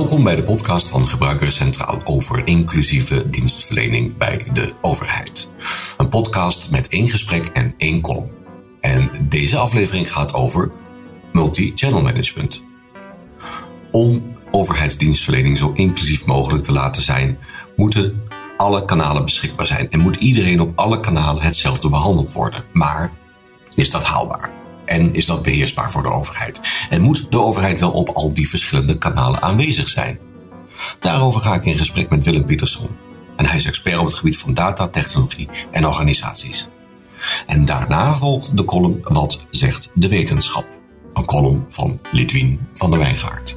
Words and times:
Welkom 0.00 0.24
bij 0.24 0.36
de 0.36 0.42
podcast 0.42 0.88
van 0.88 1.08
Gebruikers 1.08 1.56
Centraal 1.56 2.00
over 2.04 2.46
inclusieve 2.46 3.30
dienstverlening 3.30 4.16
bij 4.16 4.46
de 4.52 4.72
overheid. 4.80 5.48
Een 5.96 6.08
podcast 6.08 6.70
met 6.70 6.88
één 6.88 7.08
gesprek 7.08 7.46
en 7.46 7.74
één 7.76 8.00
column. 8.00 8.30
En 8.80 9.10
deze 9.28 9.58
aflevering 9.58 10.12
gaat 10.12 10.34
over 10.34 10.72
multi-channel 11.32 12.02
management. 12.02 12.64
Om 13.90 14.36
overheidsdienstverlening 14.50 15.58
zo 15.58 15.72
inclusief 15.74 16.26
mogelijk 16.26 16.64
te 16.64 16.72
laten 16.72 17.02
zijn, 17.02 17.38
moeten 17.76 18.22
alle 18.56 18.84
kanalen 18.84 19.24
beschikbaar 19.24 19.66
zijn 19.66 19.90
en 19.90 20.00
moet 20.00 20.16
iedereen 20.16 20.60
op 20.60 20.78
alle 20.78 21.00
kanalen 21.00 21.42
hetzelfde 21.42 21.88
behandeld 21.88 22.32
worden. 22.32 22.64
Maar 22.72 23.12
is 23.74 23.90
dat 23.90 24.04
haalbaar? 24.04 24.59
En 24.90 25.14
is 25.14 25.26
dat 25.26 25.42
beheersbaar 25.42 25.90
voor 25.90 26.02
de 26.02 26.08
overheid? 26.08 26.60
En 26.90 27.00
moet 27.00 27.26
de 27.30 27.40
overheid 27.40 27.80
wel 27.80 27.90
op 27.90 28.08
al 28.08 28.34
die 28.34 28.48
verschillende 28.48 28.98
kanalen 28.98 29.42
aanwezig 29.42 29.88
zijn? 29.88 30.18
Daarover 31.00 31.40
ga 31.40 31.54
ik 31.54 31.64
in 31.64 31.76
gesprek 31.76 32.10
met 32.10 32.24
Willem 32.24 32.44
Pietersson. 32.44 32.88
En 33.36 33.46
hij 33.46 33.56
is 33.56 33.66
expert 33.66 33.98
op 33.98 34.04
het 34.04 34.14
gebied 34.14 34.38
van 34.38 34.54
data, 34.54 34.88
technologie 34.88 35.48
en 35.70 35.86
organisaties. 35.86 36.68
En 37.46 37.64
daarna 37.64 38.14
volgt 38.14 38.56
de 38.56 38.64
column 38.64 39.00
Wat 39.02 39.44
zegt 39.50 39.90
de 39.94 40.08
wetenschap? 40.08 40.66
Een 41.12 41.24
column 41.24 41.64
van 41.68 42.00
Lidwien 42.12 42.60
van 42.72 42.90
der 42.90 42.98
Wijngaard. 42.98 43.56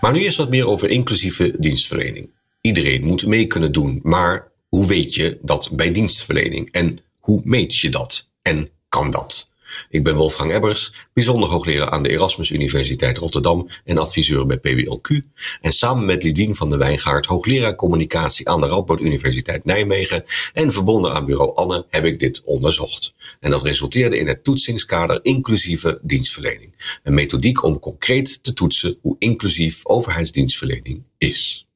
Maar 0.00 0.12
nu 0.12 0.20
is 0.20 0.36
wat 0.36 0.50
meer 0.50 0.66
over 0.66 0.90
inclusieve 0.90 1.54
dienstverlening. 1.58 2.30
Iedereen 2.60 3.04
moet 3.04 3.26
mee 3.26 3.46
kunnen 3.46 3.72
doen, 3.72 4.00
maar 4.02 4.48
hoe 4.68 4.86
weet 4.86 5.14
je 5.14 5.38
dat 5.42 5.70
bij 5.72 5.92
dienstverlening? 5.92 6.70
En 6.72 6.98
hoe 7.20 7.40
meet 7.44 7.78
je 7.78 7.88
dat? 7.88 8.25
En 8.46 8.70
kan 8.88 9.10
dat? 9.10 9.50
Ik 9.88 10.04
ben 10.04 10.14
Wolfgang 10.14 10.52
Ebbers, 10.52 10.92
bijzonder 11.12 11.48
hoogleraar 11.48 11.90
aan 11.90 12.02
de 12.02 12.08
Erasmus 12.08 12.50
Universiteit 12.50 13.18
Rotterdam 13.18 13.68
en 13.84 13.98
adviseur 13.98 14.46
bij 14.46 14.58
PBLQ. 14.58 15.20
En 15.60 15.72
samen 15.72 16.04
met 16.04 16.22
Lidwien 16.22 16.56
van 16.56 16.70
der 16.70 16.78
Wijngaard, 16.78 17.26
hoogleraar 17.26 17.74
communicatie 17.74 18.48
aan 18.48 18.60
de 18.60 18.66
Radboud 18.66 19.00
Universiteit 19.00 19.64
Nijmegen 19.64 20.24
en 20.52 20.72
verbonden 20.72 21.12
aan 21.12 21.26
bureau 21.26 21.54
Anne, 21.54 21.86
heb 21.90 22.04
ik 22.04 22.18
dit 22.18 22.42
onderzocht. 22.44 23.14
En 23.40 23.50
dat 23.50 23.62
resulteerde 23.62 24.18
in 24.18 24.28
het 24.28 24.44
toetsingskader 24.44 25.18
inclusieve 25.22 26.00
dienstverlening. 26.02 26.98
Een 27.02 27.14
methodiek 27.14 27.62
om 27.62 27.78
concreet 27.78 28.42
te 28.42 28.52
toetsen 28.52 28.98
hoe 29.02 29.16
inclusief 29.18 29.80
overheidsdienstverlening 29.86 31.08
is. 31.18 31.66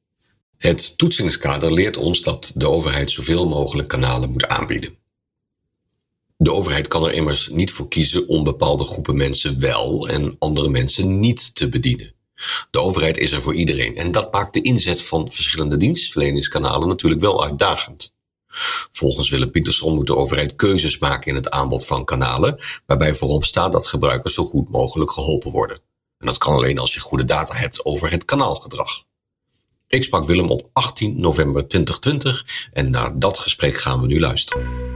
Het 0.57 0.97
toetsingskader 0.97 1.73
leert 1.73 1.97
ons 1.97 2.21
dat 2.21 2.51
de 2.55 2.67
overheid 2.67 3.11
zoveel 3.11 3.47
mogelijk 3.47 3.87
kanalen 3.87 4.29
moet 4.29 4.47
aanbieden. 4.47 4.99
De 6.43 6.51
overheid 6.51 6.87
kan 6.87 7.05
er 7.05 7.13
immers 7.13 7.49
niet 7.49 7.71
voor 7.71 7.87
kiezen 7.87 8.27
om 8.27 8.43
bepaalde 8.43 8.83
groepen 8.83 9.15
mensen 9.15 9.59
wel 9.59 10.07
en 10.07 10.35
andere 10.39 10.69
mensen 10.69 11.19
niet 11.19 11.55
te 11.55 11.69
bedienen. 11.69 12.13
De 12.71 12.79
overheid 12.79 13.17
is 13.17 13.31
er 13.31 13.41
voor 13.41 13.55
iedereen 13.55 13.95
en 13.95 14.11
dat 14.11 14.31
maakt 14.31 14.53
de 14.53 14.61
inzet 14.61 15.01
van 15.01 15.31
verschillende 15.31 15.77
dienstverleningskanalen 15.77 16.87
natuurlijk 16.87 17.21
wel 17.21 17.43
uitdagend. 17.43 18.13
Volgens 18.91 19.29
Willem 19.29 19.51
Pietersson 19.51 19.93
moet 19.93 20.07
de 20.07 20.15
overheid 20.15 20.55
keuzes 20.55 20.97
maken 20.97 21.27
in 21.27 21.35
het 21.35 21.49
aanbod 21.49 21.85
van 21.85 22.05
kanalen, 22.05 22.59
waarbij 22.85 23.15
voorop 23.15 23.45
staat 23.45 23.71
dat 23.71 23.87
gebruikers 23.87 24.33
zo 24.33 24.45
goed 24.45 24.69
mogelijk 24.69 25.11
geholpen 25.11 25.51
worden. 25.51 25.79
En 26.17 26.25
dat 26.25 26.37
kan 26.37 26.53
alleen 26.53 26.79
als 26.79 26.93
je 26.93 26.99
goede 26.99 27.25
data 27.25 27.55
hebt 27.55 27.85
over 27.85 28.11
het 28.11 28.25
kanaalgedrag. 28.25 29.03
Ik 29.87 30.03
sprak 30.03 30.25
Willem 30.25 30.49
op 30.49 30.69
18 30.73 31.19
november 31.19 31.67
2020 31.67 32.69
en 32.73 32.89
naar 32.89 33.19
dat 33.19 33.37
gesprek 33.37 33.75
gaan 33.75 34.01
we 34.01 34.07
nu 34.07 34.19
luisteren. 34.19 34.90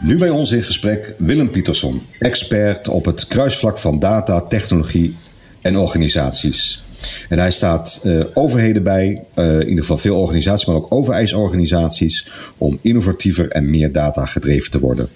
Nu 0.00 0.18
bij 0.18 0.30
ons 0.30 0.50
in 0.50 0.62
gesprek 0.62 1.14
Willem 1.16 1.50
Pietersson, 1.50 2.02
expert 2.18 2.88
op 2.88 3.04
het 3.04 3.26
kruisvlak 3.26 3.78
van 3.78 3.98
data, 3.98 4.40
technologie 4.40 5.16
en 5.62 5.76
organisaties. 5.76 6.84
En 7.28 7.38
hij 7.38 7.50
staat 7.50 8.00
uh, 8.04 8.24
overheden 8.34 8.82
bij, 8.82 9.24
uh, 9.34 9.44
in 9.44 9.68
ieder 9.68 9.78
geval 9.78 9.96
veel 9.96 10.20
organisaties, 10.20 10.66
maar 10.66 10.76
ook 10.76 10.92
overijsorganisaties, 10.92 12.28
om 12.58 12.78
innovatiever 12.82 13.48
en 13.50 13.70
meer 13.70 13.92
data 13.92 14.26
gedreven 14.26 14.70
te 14.70 14.78
worden. 14.78 15.08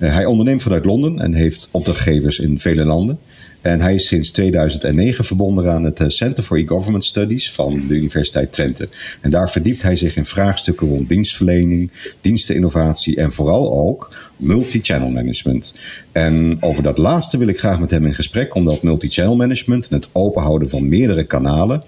Uh, 0.00 0.14
hij 0.14 0.24
onderneemt 0.24 0.62
vanuit 0.62 0.84
Londen 0.84 1.20
en 1.20 1.34
heeft 1.34 1.68
opdrachtgevers 1.72 2.38
in 2.38 2.58
vele 2.58 2.84
landen. 2.84 3.18
En 3.62 3.80
hij 3.80 3.94
is 3.94 4.06
sinds 4.06 4.30
2009 4.30 5.24
verbonden 5.24 5.72
aan 5.72 5.84
het 5.84 6.00
eh, 6.00 6.08
Center 6.08 6.44
for 6.44 6.58
E-Government 6.58 7.04
Studies 7.04 7.52
van 7.52 7.82
de 7.88 7.94
Universiteit 7.94 8.52
Twente. 8.52 8.88
En 9.20 9.30
daar 9.30 9.50
verdiept 9.50 9.82
hij 9.82 9.96
zich 9.96 10.16
in 10.16 10.24
vraagstukken 10.24 10.88
rond 10.88 11.08
dienstverlening, 11.08 11.90
diensteninnovatie 12.20 13.16
en 13.16 13.32
vooral 13.32 13.72
ook 13.72 14.14
multi-channel 14.36 15.10
management. 15.10 15.74
En 16.12 16.56
over 16.60 16.82
dat 16.82 16.98
laatste 16.98 17.38
wil 17.38 17.48
ik 17.48 17.58
graag 17.58 17.80
met 17.80 17.90
hem 17.90 18.06
in 18.06 18.14
gesprek, 18.14 18.54
omdat 18.54 18.82
multi-channel 18.82 19.36
management 19.36 19.88
en 19.88 19.96
het 19.96 20.08
openhouden 20.12 20.70
van 20.70 20.88
meerdere 20.88 21.24
kanalen 21.24 21.82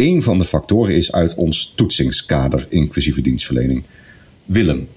een 0.00 0.22
van 0.22 0.38
de 0.38 0.44
factoren 0.44 0.94
is 0.94 1.12
uit 1.12 1.34
ons 1.34 1.72
toetsingskader 1.76 2.66
inclusieve 2.68 3.20
dienstverlening. 3.20 3.82
Willem, 4.44 4.88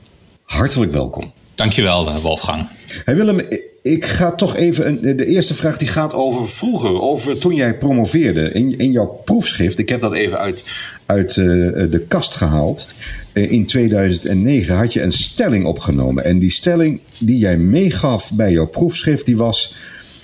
hartelijk 0.44 0.92
welkom. 0.92 1.34
Dankjewel, 1.56 2.08
eh, 2.08 2.18
Wolfgang. 2.18 2.68
Willem, 3.06 3.42
ik 3.82 4.06
ga 4.06 4.32
toch 4.32 4.56
even. 4.56 5.18
De 5.18 5.26
eerste 5.26 5.54
vraag 5.54 5.78
die 5.78 5.88
gaat 5.88 6.14
over 6.14 6.48
vroeger, 6.48 7.02
over 7.02 7.40
toen 7.40 7.56
jij 7.56 7.78
promoveerde. 7.78 8.52
In, 8.52 8.78
in 8.78 8.92
jouw 8.92 9.22
proefschrift, 9.26 9.80
ik 9.80 9.90
heb 9.90 10.00
dat 10.00 10.14
even 10.14 10.40
uit, 10.40 10.64
uit 11.06 11.36
uh, 11.36 11.46
de 11.92 12.06
kast 12.08 12.36
gehaald. 12.36 12.94
Uh, 13.34 13.52
in 13.52 13.66
2009 13.66 14.76
had 14.76 14.94
je 14.94 15.02
een 15.02 15.12
stelling 15.12 15.66
opgenomen. 15.66 16.24
En 16.24 16.40
die 16.40 16.52
stelling 16.52 17.00
die 17.20 17.38
jij 17.38 17.58
meegaf 17.58 18.32
bij 18.36 18.52
jouw 18.52 18.68
proefschrift, 18.68 19.26
die 19.26 19.38
was. 19.38 19.76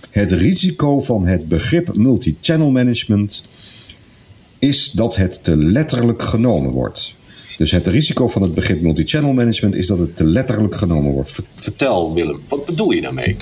Het 0.10 0.32
risico 0.32 1.00
van 1.00 1.26
het 1.28 1.48
begrip 1.48 1.96
multi-channel 1.96 2.72
management 2.72 3.44
is 4.60 4.92
dat 4.92 5.16
het 5.16 5.44
te 5.44 5.58
letterlijk 5.58 6.22
genomen 6.22 6.72
wordt. 6.72 7.14
Dus 7.60 7.72
het 7.72 7.88
risico 7.88 8.28
van 8.28 8.42
het 8.42 8.54
begrip 8.54 8.82
multi-channel 8.82 9.34
management 9.34 9.76
is 9.76 9.88
dat 9.88 10.00
het 10.00 10.16
te 10.16 10.24
letterlijk 10.24 10.76
genomen 10.76 11.12
wordt. 11.12 11.40
Vertel 11.56 12.14
Willem, 12.14 12.42
wat 12.48 12.66
bedoel 12.66 12.92
je 12.92 13.02
daarmee? 13.02 13.36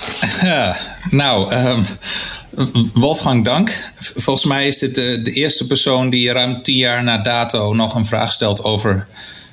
nou, 1.10 1.56
um, 1.56 1.86
Wolfgang, 2.94 3.46
dank. 3.46 3.92
Volgens 3.96 4.46
mij 4.46 4.68
is 4.68 4.78
dit 4.78 4.96
de, 4.96 5.22
de, 5.22 5.32
eerste 5.32 5.66
persoon 5.66 6.10
die 6.10 6.32
ruim 6.32 6.62
tien 6.62 6.76
jaar 6.76 7.04
na 7.04 7.18
dato 7.18 7.74
nog 7.74 7.96
een 7.96 8.06
vraag 8.06 8.32
stelt 8.32 8.64
over 8.64 9.08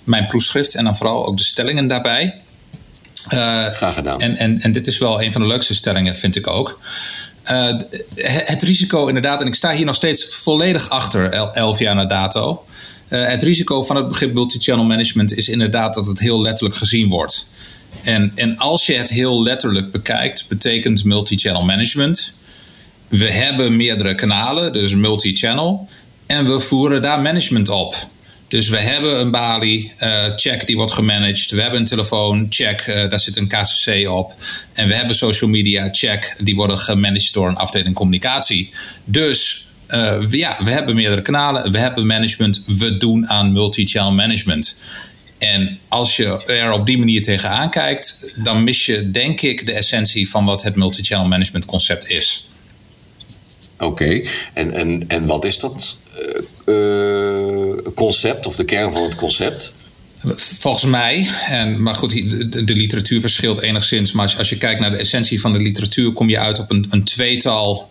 mijn 0.05 0.27
proefschrift 0.27 0.75
en 0.75 0.85
dan 0.85 0.97
vooral 0.97 1.27
ook 1.27 1.37
de 1.37 1.45
stellingen 1.45 1.89
daarbij. 1.89 2.35
Uh, 3.33 3.67
Graag 3.67 3.95
gedaan. 3.95 4.21
En, 4.21 4.37
en, 4.37 4.59
en 4.61 4.73
dit 4.73 4.87
is 4.87 4.99
wel 4.99 5.23
een 5.23 5.33
van 5.33 5.41
de 5.41 5.47
leukste 5.47 5.75
stellingen, 5.75 6.17
vind 6.17 6.37
ik 6.37 6.47
ook. 6.47 6.79
Uh, 7.51 7.67
het 8.17 8.63
risico 8.63 9.07
inderdaad, 9.07 9.41
en 9.41 9.47
ik 9.47 9.55
sta 9.55 9.73
hier 9.73 9.87
nog 9.87 9.95
steeds 9.95 10.25
volledig 10.25 10.89
achter, 10.89 11.31
elf 11.53 11.79
jaar 11.79 11.95
na 11.95 12.07
dato. 12.07 12.65
Uh, 13.15 13.27
het 13.27 13.43
risico 13.43 13.83
van 13.83 13.97
het 13.97 14.09
begrip 14.09 14.33
multi-channel 14.33 14.85
management 14.85 15.37
is 15.37 15.49
inderdaad 15.49 15.95
dat 15.95 16.07
het 16.07 16.21
heel 16.21 16.41
letterlijk 16.41 16.77
gezien 16.77 17.09
wordt. 17.09 17.51
En, 18.03 18.33
en 18.35 18.57
als 18.57 18.87
je 18.87 18.95
het 18.95 19.09
heel 19.09 19.43
letterlijk 19.43 19.93
bekijkt, 19.93 20.47
betekent 20.49 21.05
multi-channel 21.05 21.65
management. 21.65 22.39
We 23.09 23.31
hebben 23.31 23.77
meerdere 23.77 24.15
kanalen, 24.15 24.73
dus 24.73 24.95
multi-channel. 24.95 25.89
En 26.27 26.47
we 26.47 26.61
voeren 26.61 27.03
daar 27.03 27.21
management 27.21 27.69
op. 27.69 28.09
Dus 28.49 28.69
we 28.69 28.79
hebben 28.79 29.21
een 29.21 29.31
balie, 29.31 29.93
uh, 30.03 30.25
check, 30.37 30.67
die 30.67 30.77
wordt 30.77 30.93
gemanaged. 30.93 31.51
We 31.51 31.63
hebben 31.63 31.81
een 31.81 31.87
telefoon, 31.87 32.47
check, 32.49 32.87
uh, 32.87 33.09
daar 33.09 33.21
zit 33.21 33.37
een 33.37 33.49
KCC 33.49 34.09
op. 34.09 34.35
En 34.73 34.89
we 34.89 34.95
hebben 34.95 35.17
social 35.17 35.51
media, 35.51 35.89
check, 35.93 36.37
die 36.39 36.57
worden 36.57 36.79
gemanaged 36.79 37.33
door 37.33 37.49
een 37.49 37.57
afdeling 37.57 37.95
communicatie. 37.95 38.71
Dus 39.05 39.67
uh, 39.89 40.31
ja, 40.31 40.56
we 40.65 40.71
hebben 40.71 40.95
meerdere 40.95 41.22
kanalen, 41.22 41.72
we 41.72 41.79
hebben 41.79 42.06
management, 42.06 42.62
we 42.67 42.97
doen 42.97 43.29
aan 43.29 43.53
multi-channel 43.53 44.12
management. 44.12 44.79
En 45.38 45.79
als 45.88 46.17
je 46.17 46.44
er 46.47 46.73
op 46.73 46.87
die 46.87 46.99
manier 46.99 47.23
tegenaan 47.23 47.70
kijkt, 47.70 48.32
dan 48.37 48.64
mis 48.64 48.87
je 48.87 49.11
denk 49.11 49.41
ik 49.41 49.67
de 49.67 49.73
essentie 49.73 50.31
van 50.31 50.44
wat 50.44 50.62
het 50.62 50.76
multi-channel 50.76 51.29
management 51.29 51.64
concept 51.64 52.11
is. 52.11 52.49
Oké, 53.79 54.23
en, 54.55 54.70
en, 54.73 55.05
en 55.09 55.26
wat 55.26 55.44
is 55.44 55.59
dat 55.59 55.97
uh, 56.67 57.76
concept 57.94 58.47
of 58.47 58.56
de 58.56 58.64
kern 58.64 58.93
van 58.93 59.03
het 59.03 59.14
concept? 59.14 59.73
Volgens 60.37 60.85
mij, 60.85 61.29
en, 61.49 61.82
maar 61.82 61.94
goed, 61.94 62.31
de, 62.31 62.64
de, 62.64 62.75
literatuur 62.75 63.20
verschilt 63.20 63.62
enigszins. 63.62 64.12
Maar 64.12 64.25
als, 64.25 64.38
als, 64.38 64.49
je 64.49 64.59
kijkt 64.59 64.81
naar 64.81 64.91
de 64.91 64.99
essentie 64.99 65.41
van 65.41 65.53
de 65.53 65.59
literatuur, 65.59 66.12
kom 66.12 66.29
je 66.29 66.38
uit 66.38 66.59
op 66.59 66.70
een, 66.70 66.87
een 66.91 67.05
tweetal 67.05 67.91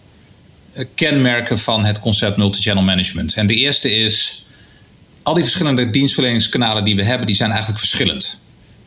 kenmerken 0.96 1.60
van 1.60 1.86
het 1.86 2.00
concept 2.00 2.38
multi-channel 2.38 2.84
management. 2.84 3.34
En 3.34 3.48
de 3.48 3.56
eerste 3.56 3.96
is, 3.96 4.46
al 5.24 5.34
die 5.34 5.44
verschillende 5.44 5.90
dienstverleningskanalen 5.90 6.84
die 6.84 6.96
we 6.96 7.04
hebben, 7.04 7.28
die 7.28 7.36
zijn 7.36 7.50
eigenlijk 7.50 7.80
verschillend. 7.80 8.42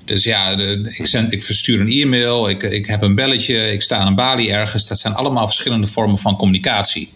Dus 0.04 0.24
ja, 0.24 0.50
ik, 0.50 1.08
ik 1.30 1.42
verstuur 1.42 1.80
een 1.80 1.90
e-mail, 1.90 2.48
ik, 2.48 2.62
ik 2.62 2.86
heb 2.86 3.02
een 3.02 3.14
belletje, 3.14 3.72
ik 3.72 3.82
sta 3.82 3.96
aan 3.96 4.06
een 4.06 4.14
balie 4.14 4.50
ergens. 4.50 4.86
Dat 4.86 4.98
zijn 4.98 5.14
allemaal 5.14 5.46
verschillende 5.46 5.86
vormen 5.86 6.18
van 6.18 6.36
communicatie. 6.36 7.12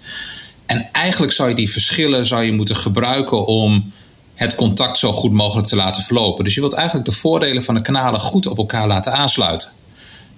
En 0.66 0.88
eigenlijk 0.92 1.32
zou 1.32 1.48
je 1.48 1.54
die 1.54 1.70
verschillen 1.70 2.26
zou 2.26 2.44
je 2.44 2.52
moeten 2.52 2.76
gebruiken 2.76 3.46
om 3.46 3.92
het 4.34 4.54
contact 4.54 4.98
zo 4.98 5.12
goed 5.12 5.32
mogelijk 5.32 5.68
te 5.68 5.76
laten 5.76 6.02
verlopen. 6.02 6.44
Dus 6.44 6.54
je 6.54 6.60
wilt 6.60 6.72
eigenlijk 6.72 7.08
de 7.08 7.14
voordelen 7.14 7.62
van 7.62 7.74
de 7.74 7.82
kanalen 7.82 8.20
goed 8.20 8.46
op 8.46 8.58
elkaar 8.58 8.86
laten 8.86 9.12
aansluiten. 9.12 9.68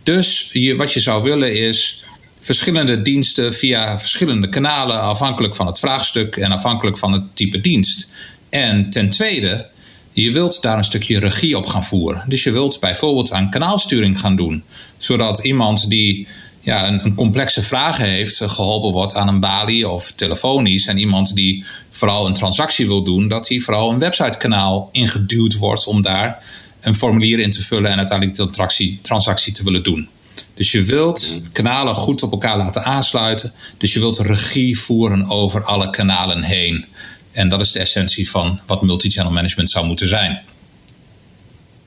Dus 0.03 0.51
je, 0.53 0.77
wat 0.77 0.93
je 0.93 1.01
zou 1.01 1.23
willen 1.23 1.57
is 1.57 2.05
verschillende 2.43 3.03
diensten 3.03 3.55
via 3.55 3.99
verschillende 3.99 4.49
kanalen, 4.49 5.01
afhankelijk 5.01 5.55
van 5.55 5.67
het 5.67 5.79
vraagstuk 5.79 6.37
en 6.37 6.53
afhankelijk 6.53 6.99
van 6.99 7.13
het 7.13 7.37
type 7.37 7.61
dienst. 7.61 8.09
En 8.51 8.91
ten 8.91 9.11
tweede, 9.11 9.69
je 10.13 10.33
wilt 10.33 10.63
daar 10.63 10.79
een 10.79 10.85
stukje 10.85 11.19
regie 11.19 11.57
op 11.57 11.67
gaan 11.67 11.85
voeren. 11.85 12.25
Dus 12.29 12.43
je 12.43 12.51
wilt 12.51 12.81
bijvoorbeeld 12.81 13.33
aan 13.33 13.51
kanaalsturing 13.51 14.21
gaan 14.21 14.37
doen, 14.37 14.63
zodat 14.99 15.45
iemand 15.45 15.89
die 15.89 16.27
ja, 16.61 16.89
een, 16.89 17.05
een, 17.05 17.15
complexe 17.15 17.63
vraag 17.63 17.97
heeft, 17.97 18.41
geholpen 18.47 18.93
wordt 18.93 19.15
aan 19.15 19.29
een 19.29 19.41
balie 19.41 19.89
of 19.89 20.13
telefonisch. 20.13 20.87
En 20.87 20.99
iemand 20.99 21.35
die 21.35 21.65
vooral 21.91 22.27
een 22.27 22.35
transactie 22.35 22.87
wil 22.87 23.03
doen, 23.03 23.29
dat 23.29 23.49
hij 23.49 23.59
vooral 23.59 23.91
een 23.91 23.99
website-kanaal 23.99 24.89
ingeduwd 24.93 25.57
wordt 25.57 25.87
om 25.87 26.03
daar 26.03 26.45
een 26.81 26.95
formulier 26.95 27.39
in 27.39 27.51
te 27.51 27.63
vullen 27.63 27.91
en 27.91 27.99
uiteindelijk 27.99 28.37
de 28.37 28.45
transactie, 28.45 28.99
transactie 29.03 29.53
te 29.53 29.65
willen 29.65 29.83
doen. 29.83 30.09
Dus 30.55 30.73
je 30.73 30.85
wilt 30.85 31.41
kanalen 31.53 31.95
goed 31.95 32.23
op 32.23 32.33
elkaar 32.33 32.57
laten 32.57 32.85
aansluiten. 32.85 33.53
Dus 33.79 33.93
je 33.93 34.01
wilt 34.01 34.19
regie 34.19 34.79
voeren 34.79 35.31
over 35.31 35.65
alle 35.65 35.91
kanalen 35.91 36.43
heen. 36.43 36.85
En 37.33 37.49
dat 37.49 37.61
is 37.61 37.73
de 37.73 37.79
essentie 37.79 38.31
van 38.31 38.61
wat 38.67 38.83
multi-channel 38.83 39.33
management 39.33 39.71
zou 39.71 39.87
moeten 39.87 40.09
zijn. 40.09 40.43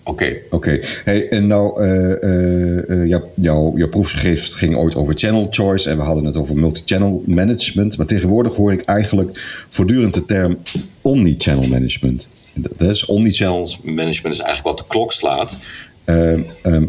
Oké. 0.07 0.35
Oké. 0.49 0.79
Hey, 1.03 1.29
en 1.29 1.47
nou, 1.47 1.85
uh, 1.85 3.05
uh, 3.05 3.19
jouw, 3.35 3.87
proefschrift 3.89 4.53
ging 4.53 4.75
ooit 4.75 4.95
over 4.95 5.17
channel 5.17 5.47
choice 5.49 5.89
en 5.89 5.97
we 5.97 6.03
hadden 6.03 6.25
het 6.25 6.37
over 6.37 6.57
multi-channel 6.57 7.23
management. 7.25 7.97
Maar 7.97 8.05
tegenwoordig 8.05 8.55
hoor 8.55 8.71
ik 8.71 8.81
eigenlijk 8.81 9.65
voortdurend 9.69 10.13
de 10.13 10.25
term 10.25 10.57
omni-channel 11.01 11.67
management. 11.67 12.27
Dat 12.53 12.89
is 12.89 13.05
omni-channel 13.05 13.69
management 13.83 14.35
is 14.35 14.41
eigenlijk 14.41 14.77
wat 14.77 14.77
de 14.77 14.93
klok 14.93 15.11
slaat. 15.11 15.57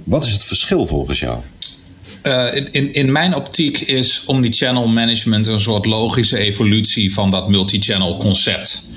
Wat 0.05 0.25
is 0.25 0.33
het 0.33 0.45
verschil 0.45 0.87
volgens 0.87 1.19
jou? 1.19 1.39
in, 2.55 2.69
in, 2.73 2.93
in 2.93 3.13
mijn 3.13 3.35
optiek 3.35 3.79
is 3.79 4.23
omni-channel 4.27 4.89
management 4.89 5.47
een 5.47 5.61
soort 5.61 5.87
logische 5.87 6.39
evolutie 6.39 7.15
van 7.15 7.31
dat 7.31 7.49
multi-channel 7.49 8.17
concept. 8.17 8.89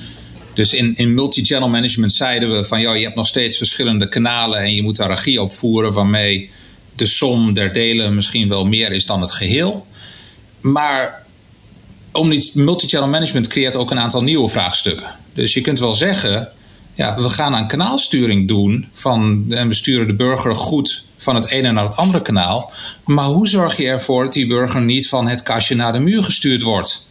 Dus 0.53 0.73
in, 0.73 0.95
in 0.95 1.13
multi-channel 1.13 1.69
management 1.69 2.13
zeiden 2.13 2.51
we 2.51 2.65
van 2.65 2.81
ja, 2.81 2.93
je 2.93 3.03
hebt 3.03 3.15
nog 3.15 3.27
steeds 3.27 3.57
verschillende 3.57 4.09
kanalen 4.09 4.59
en 4.59 4.73
je 4.73 4.81
moet 4.81 4.95
daar 4.95 5.09
regie 5.09 5.41
op 5.41 5.51
voeren 5.51 5.93
waarmee 5.93 6.49
de 6.95 7.05
som 7.05 7.53
der 7.53 7.73
delen 7.73 8.15
misschien 8.15 8.49
wel 8.49 8.65
meer 8.65 8.91
is 8.91 9.05
dan 9.05 9.21
het 9.21 9.31
geheel. 9.31 9.87
Maar 10.59 11.25
multi-channel 12.53 13.09
management 13.09 13.47
creëert 13.47 13.75
ook 13.75 13.91
een 13.91 13.99
aantal 13.99 14.23
nieuwe 14.23 14.49
vraagstukken. 14.49 15.15
Dus 15.33 15.53
je 15.53 15.61
kunt 15.61 15.79
wel 15.79 15.93
zeggen, 15.93 16.49
ja, 16.99 17.21
we 17.21 17.29
gaan 17.29 17.55
aan 17.55 17.67
kanaalsturing 17.67 18.47
doen 18.47 18.87
van, 18.91 19.45
en 19.49 19.67
we 19.67 19.73
sturen 19.73 20.07
de 20.07 20.15
burger 20.15 20.55
goed 20.55 21.05
van 21.17 21.35
het 21.35 21.51
ene 21.51 21.71
naar 21.71 21.83
het 21.83 21.95
andere 21.95 22.21
kanaal. 22.21 22.71
Maar 23.05 23.25
hoe 23.25 23.47
zorg 23.47 23.77
je 23.77 23.87
ervoor 23.87 24.23
dat 24.23 24.33
die 24.33 24.47
burger 24.47 24.81
niet 24.81 25.07
van 25.07 25.27
het 25.27 25.43
kastje 25.43 25.75
naar 25.75 25.93
de 25.93 25.99
muur 25.99 26.23
gestuurd 26.23 26.61
wordt? 26.61 27.09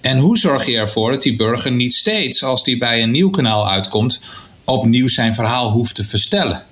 En 0.00 0.18
hoe 0.18 0.38
zorg 0.38 0.66
je 0.66 0.76
ervoor 0.76 1.10
dat 1.10 1.22
die 1.22 1.36
burger 1.36 1.72
niet 1.72 1.94
steeds, 1.94 2.44
als 2.44 2.64
die 2.64 2.78
bij 2.78 3.02
een 3.02 3.10
nieuw 3.10 3.30
kanaal 3.30 3.68
uitkomt, 3.70 4.20
opnieuw 4.64 5.08
zijn 5.08 5.34
verhaal 5.34 5.70
hoeft 5.70 5.94
te 5.94 6.04
verstellen? 6.04 6.64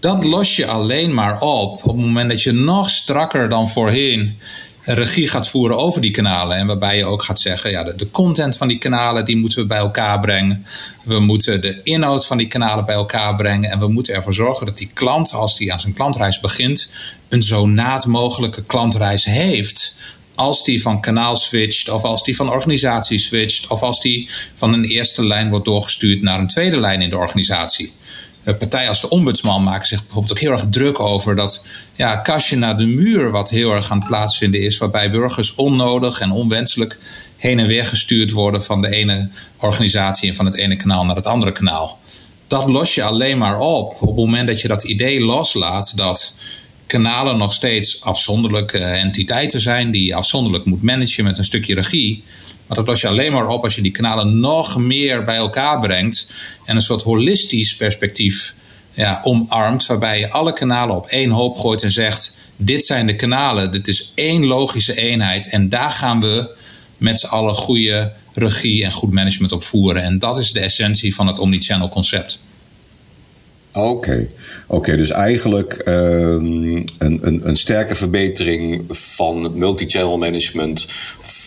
Dat 0.00 0.24
los 0.24 0.56
je 0.56 0.66
alleen 0.66 1.14
maar 1.14 1.40
op 1.40 1.74
op 1.74 1.96
het 1.96 2.06
moment 2.06 2.30
dat 2.30 2.42
je 2.42 2.52
nog 2.52 2.90
strakker 2.90 3.48
dan 3.48 3.68
voorheen 3.68 4.38
regie 4.84 5.28
gaat 5.28 5.48
voeren 5.48 5.76
over 5.76 6.00
die 6.00 6.10
kanalen. 6.10 6.56
En 6.56 6.66
waarbij 6.66 6.96
je 6.96 7.04
ook 7.04 7.22
gaat 7.22 7.40
zeggen, 7.40 7.70
ja, 7.70 7.82
de, 7.82 8.10
content 8.10 8.56
van 8.56 8.68
die 8.68 8.78
kanalen, 8.78 9.24
die 9.24 9.36
moeten 9.36 9.58
we 9.58 9.66
bij 9.66 9.78
elkaar 9.78 10.20
brengen. 10.20 10.66
We 11.04 11.20
moeten 11.20 11.60
de 11.60 11.80
inhoud 11.82 12.26
van 12.26 12.36
die 12.36 12.46
kanalen 12.46 12.84
bij 12.84 12.94
elkaar 12.94 13.36
brengen. 13.36 13.70
En 13.70 13.78
we 13.78 13.88
moeten 13.88 14.14
ervoor 14.14 14.34
zorgen 14.34 14.66
dat 14.66 14.78
die 14.78 14.90
klant, 14.94 15.32
als 15.32 15.56
die 15.56 15.72
aan 15.72 15.80
zijn 15.80 15.94
klantreis 15.94 16.40
begint, 16.40 16.90
een 17.28 17.42
zo 17.42 17.66
naad 17.66 18.06
mogelijke 18.06 18.62
klantreis 18.62 19.24
heeft 19.24 19.96
als 20.34 20.64
die 20.64 20.82
van 20.82 21.00
kanaal 21.00 21.36
switcht, 21.36 21.88
of 21.88 22.02
als 22.02 22.24
die 22.24 22.36
van 22.36 22.50
organisatie 22.50 23.18
switcht, 23.18 23.66
of 23.66 23.82
als 23.82 24.00
die 24.00 24.28
van 24.54 24.72
een 24.72 24.84
eerste 24.84 25.26
lijn 25.26 25.50
wordt 25.50 25.64
doorgestuurd 25.64 26.22
naar 26.22 26.38
een 26.38 26.48
tweede 26.48 26.80
lijn 26.80 27.02
in 27.02 27.10
de 27.10 27.16
organisatie. 27.16 27.92
Partijen 28.44 28.88
als 28.88 29.00
de 29.00 29.08
ombudsman 29.08 29.62
maken 29.62 29.86
zich 29.86 30.00
bijvoorbeeld 30.02 30.32
ook 30.32 30.38
heel 30.38 30.52
erg 30.52 30.66
druk 30.70 31.00
over 31.00 31.36
dat 31.36 31.66
ja, 31.94 32.16
kastje 32.16 32.56
naar 32.56 32.76
de 32.76 32.86
muur, 32.86 33.30
wat 33.30 33.50
heel 33.50 33.72
erg 33.72 33.90
aan 33.90 33.98
het 33.98 34.06
plaatsvinden 34.06 34.60
is, 34.60 34.78
waarbij 34.78 35.10
burgers 35.10 35.54
onnodig 35.54 36.20
en 36.20 36.30
onwenselijk 36.30 36.98
heen 37.36 37.58
en 37.58 37.66
weer 37.66 37.86
gestuurd 37.86 38.30
worden 38.30 38.62
van 38.62 38.82
de 38.82 38.88
ene 38.88 39.28
organisatie 39.58 40.28
en 40.28 40.34
van 40.34 40.44
het 40.44 40.56
ene 40.56 40.76
kanaal 40.76 41.04
naar 41.04 41.16
het 41.16 41.26
andere 41.26 41.52
kanaal. 41.52 41.98
Dat 42.46 42.68
los 42.68 42.94
je 42.94 43.02
alleen 43.02 43.38
maar 43.38 43.58
op 43.58 43.92
op 44.00 44.08
het 44.08 44.16
moment 44.16 44.46
dat 44.46 44.60
je 44.60 44.68
dat 44.68 44.82
idee 44.82 45.20
loslaat 45.20 45.96
dat 45.96 46.34
kanalen 46.86 47.38
nog 47.38 47.52
steeds 47.52 48.02
afzonderlijke 48.02 48.78
entiteiten 48.78 49.60
zijn 49.60 49.90
die 49.90 50.06
je 50.06 50.14
afzonderlijk 50.14 50.64
moet 50.64 50.82
managen 50.82 51.24
met 51.24 51.38
een 51.38 51.44
stukje 51.44 51.74
regie. 51.74 52.24
Maar 52.72 52.84
dat 52.84 52.90
los 52.90 53.00
je 53.00 53.08
alleen 53.08 53.32
maar 53.32 53.46
op 53.46 53.64
als 53.64 53.74
je 53.74 53.82
die 53.82 53.92
kanalen 53.92 54.40
nog 54.40 54.78
meer 54.78 55.22
bij 55.24 55.36
elkaar 55.36 55.78
brengt 55.78 56.26
en 56.64 56.76
een 56.76 56.82
soort 56.82 57.02
holistisch 57.02 57.76
perspectief 57.76 58.54
ja, 58.92 59.20
omarmt, 59.22 59.86
waarbij 59.86 60.18
je 60.18 60.30
alle 60.30 60.52
kanalen 60.52 60.96
op 60.96 61.06
één 61.06 61.30
hoop 61.30 61.56
gooit 61.56 61.82
en 61.82 61.90
zegt: 61.90 62.36
dit 62.56 62.84
zijn 62.84 63.06
de 63.06 63.16
kanalen, 63.16 63.70
dit 63.70 63.88
is 63.88 64.12
één 64.14 64.46
logische 64.46 64.94
eenheid 64.94 65.48
en 65.48 65.68
daar 65.68 65.90
gaan 65.90 66.20
we 66.20 66.56
met 66.96 67.20
z'n 67.20 67.26
allen 67.26 67.54
goede 67.54 68.12
regie 68.32 68.84
en 68.84 68.92
goed 68.92 69.12
management 69.12 69.52
op 69.52 69.62
voeren. 69.62 70.02
En 70.02 70.18
dat 70.18 70.38
is 70.38 70.52
de 70.52 70.60
essentie 70.60 71.14
van 71.14 71.26
het 71.26 71.38
omnichannel 71.38 71.88
concept. 71.88 72.42
Oké, 73.72 74.28
oké. 74.66 74.96
dus 74.96 75.10
eigenlijk 75.10 75.72
ehm, 75.72 75.96
een, 75.96 76.86
een, 76.98 77.40
een 77.48 77.56
sterke 77.56 77.94
verbetering 77.94 78.84
van 78.88 79.58
multi-channel 79.58 80.18
management 80.18 80.86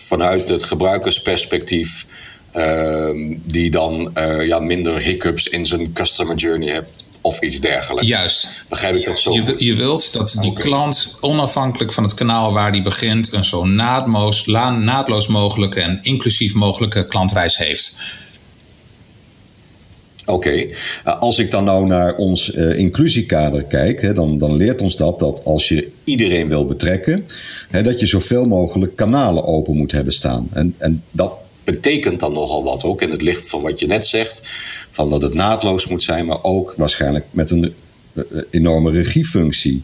vanuit 0.06 0.48
het 0.48 0.64
gebruikersperspectief, 0.64 2.06
ehm, 2.52 3.34
die 3.44 3.70
dan 3.70 4.10
uh, 4.18 4.46
ja, 4.46 4.58
minder 4.58 4.98
hiccups 4.98 5.46
in 5.46 5.66
zijn 5.66 5.92
customer 5.92 6.36
journey 6.36 6.72
hebt. 6.72 7.04
Of 7.20 7.40
iets 7.40 7.60
dergelijks. 7.60 8.08
Juist. 8.08 8.64
Begrijp 8.68 8.94
ik 8.94 9.04
dat 9.04 9.18
zo? 9.18 9.32
Je, 9.34 9.54
je 9.58 9.74
wilt 9.74 10.12
dat 10.12 10.36
die 10.40 10.52
klant, 10.52 11.16
onafhankelijk 11.20 11.92
van 11.92 12.02
het 12.02 12.14
kanaal 12.14 12.52
waar 12.52 12.72
die 12.72 12.82
begint, 12.82 13.32
een 13.32 13.44
zo 13.44 13.64
naadloos, 13.64 14.46
naadloos 14.46 15.26
mogelijke 15.26 15.80
en 15.80 15.98
inclusief 16.02 16.54
mogelijke 16.54 17.06
klantreis 17.06 17.56
heeft. 17.56 17.94
Oké, 20.26 20.50
eh, 20.50 21.20
als 21.20 21.38
ik 21.38 21.50
dan 21.50 21.64
nou 21.64 21.86
naar 21.86 22.16
ons 22.16 22.54
uh, 22.54 22.78
inclusiekader 22.78 23.62
kijk, 23.62 24.00
hè, 24.02 24.12
dan, 24.12 24.38
dan 24.38 24.56
leert 24.56 24.82
ons 24.82 24.96
dat 24.96 25.18
dat 25.18 25.44
als 25.44 25.68
je 25.68 25.88
iedereen 26.04 26.48
wil 26.48 26.66
betrekken, 26.66 27.26
hè, 27.70 27.82
dat 27.82 28.00
je 28.00 28.06
zoveel 28.06 28.44
mogelijk 28.44 28.96
kanalen 28.96 29.44
open 29.44 29.76
moet 29.76 29.92
hebben 29.92 30.12
staan. 30.12 30.48
En, 30.52 30.74
en 30.78 31.02
dat 31.10 31.32
betekent 31.64 32.20
dan 32.20 32.32
nogal 32.32 32.64
wat, 32.64 32.84
ook 32.84 33.02
in 33.02 33.10
het 33.10 33.22
licht 33.22 33.48
van 33.48 33.62
wat 33.62 33.78
je 33.78 33.86
net 33.86 34.06
zegt, 34.06 34.40
van 34.90 35.10
dat 35.10 35.22
het 35.22 35.34
naadloos 35.34 35.86
moet 35.86 36.02
zijn, 36.02 36.26
maar 36.26 36.42
ook 36.42 36.74
waarschijnlijk 36.76 37.26
met 37.30 37.50
een 37.50 37.74
uh, 38.12 38.24
enorme 38.50 38.90
regiefunctie. 38.90 39.82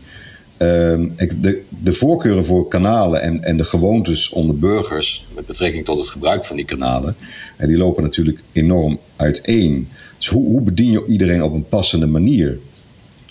Ehm, 0.56 1.08
de, 1.40 1.62
de, 1.68 1.92
voorkeuren 1.92 2.44
voor 2.44 2.68
kanalen 2.68 3.22
en, 3.22 3.44
en 3.44 3.56
de 3.56 3.64
gewoontes 3.64 4.30
onder 4.30 4.58
burgers 4.58 5.26
met 5.34 5.46
betrekking 5.46 5.84
tot 5.84 5.99
het 5.99 6.08
gebruik 6.08 6.44
van 6.44 6.56
die 6.56 6.64
kanalen, 6.64 7.16
en 7.56 7.68
die 7.68 7.76
lopen 7.76 8.02
natuurlijk 8.02 8.38
enorm 8.52 8.99
uiteen. 9.16 9.88
Dus 10.23 10.31
hoe, 10.31 10.47
hoe 10.47 10.62
bedien 10.62 10.91
je 10.91 11.05
iedereen 11.09 11.43
op 11.43 11.52
een 11.52 11.69
passende 11.69 12.07
manier? 12.07 12.59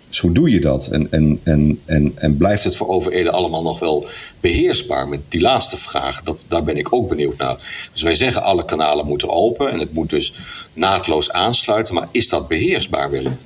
Dus 0.10 0.20
hoe 0.20 0.32
doe 0.32 0.50
je 0.50 0.60
dat? 0.62 0.88
En, 0.88 1.12
en, 1.12 1.40
en, 1.44 1.80
en, 1.86 2.12
en 2.16 2.38
blijft 2.38 2.64
het 2.64 2.76
voor 2.76 2.88
overheden 2.88 3.34
allemaal 3.34 3.64
nog 3.64 3.80
wel 3.80 4.08
beheersbaar? 4.40 5.08
Met 5.08 5.20
die 5.28 5.42
laatste 5.42 5.78
vraag, 5.78 6.22
dat, 6.24 6.44
daar 6.48 6.64
ben 6.64 6.78
ik 6.78 6.94
ook 6.94 7.10
benieuwd 7.10 7.38
naar. 7.38 7.88
Dus 7.94 8.02
wij 8.02 8.16
zeggen 8.16 8.44
alle 8.44 8.66
kanalen 8.66 9.06
moeten 9.06 9.30
open 9.30 9.72
en 9.72 9.80
het 9.80 9.94
moet 9.94 10.10
dus 10.10 10.34
naadloos 10.74 11.32
aansluiten. 11.32 11.94
Maar 11.94 12.08
is 12.12 12.30
dat 12.30 12.48
beheersbaar, 12.48 13.10
Willem? 13.10 13.38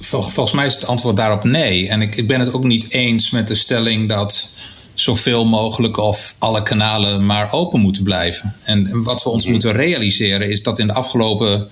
Volgens 0.00 0.52
mij 0.52 0.66
is 0.66 0.74
het 0.74 0.86
antwoord 0.86 1.16
daarop 1.16 1.44
nee. 1.44 1.88
En 1.88 2.02
ik, 2.02 2.16
ik 2.16 2.28
ben 2.28 2.40
het 2.40 2.52
ook 2.52 2.64
niet 2.64 2.90
eens 2.90 3.30
met 3.30 3.48
de 3.48 3.54
stelling 3.54 4.08
dat 4.08 4.50
zoveel 4.94 5.44
mogelijk 5.44 5.96
of 5.96 6.36
alle 6.38 6.62
kanalen 6.62 7.26
maar 7.26 7.52
open 7.52 7.80
moeten 7.80 8.02
blijven. 8.02 8.56
En 8.64 9.02
wat 9.02 9.22
we 9.22 9.30
ons 9.30 9.42
mhm. 9.42 9.52
moeten 9.52 9.72
realiseren 9.72 10.50
is 10.50 10.62
dat 10.62 10.78
in 10.78 10.86
de 10.86 10.94
afgelopen 10.94 11.68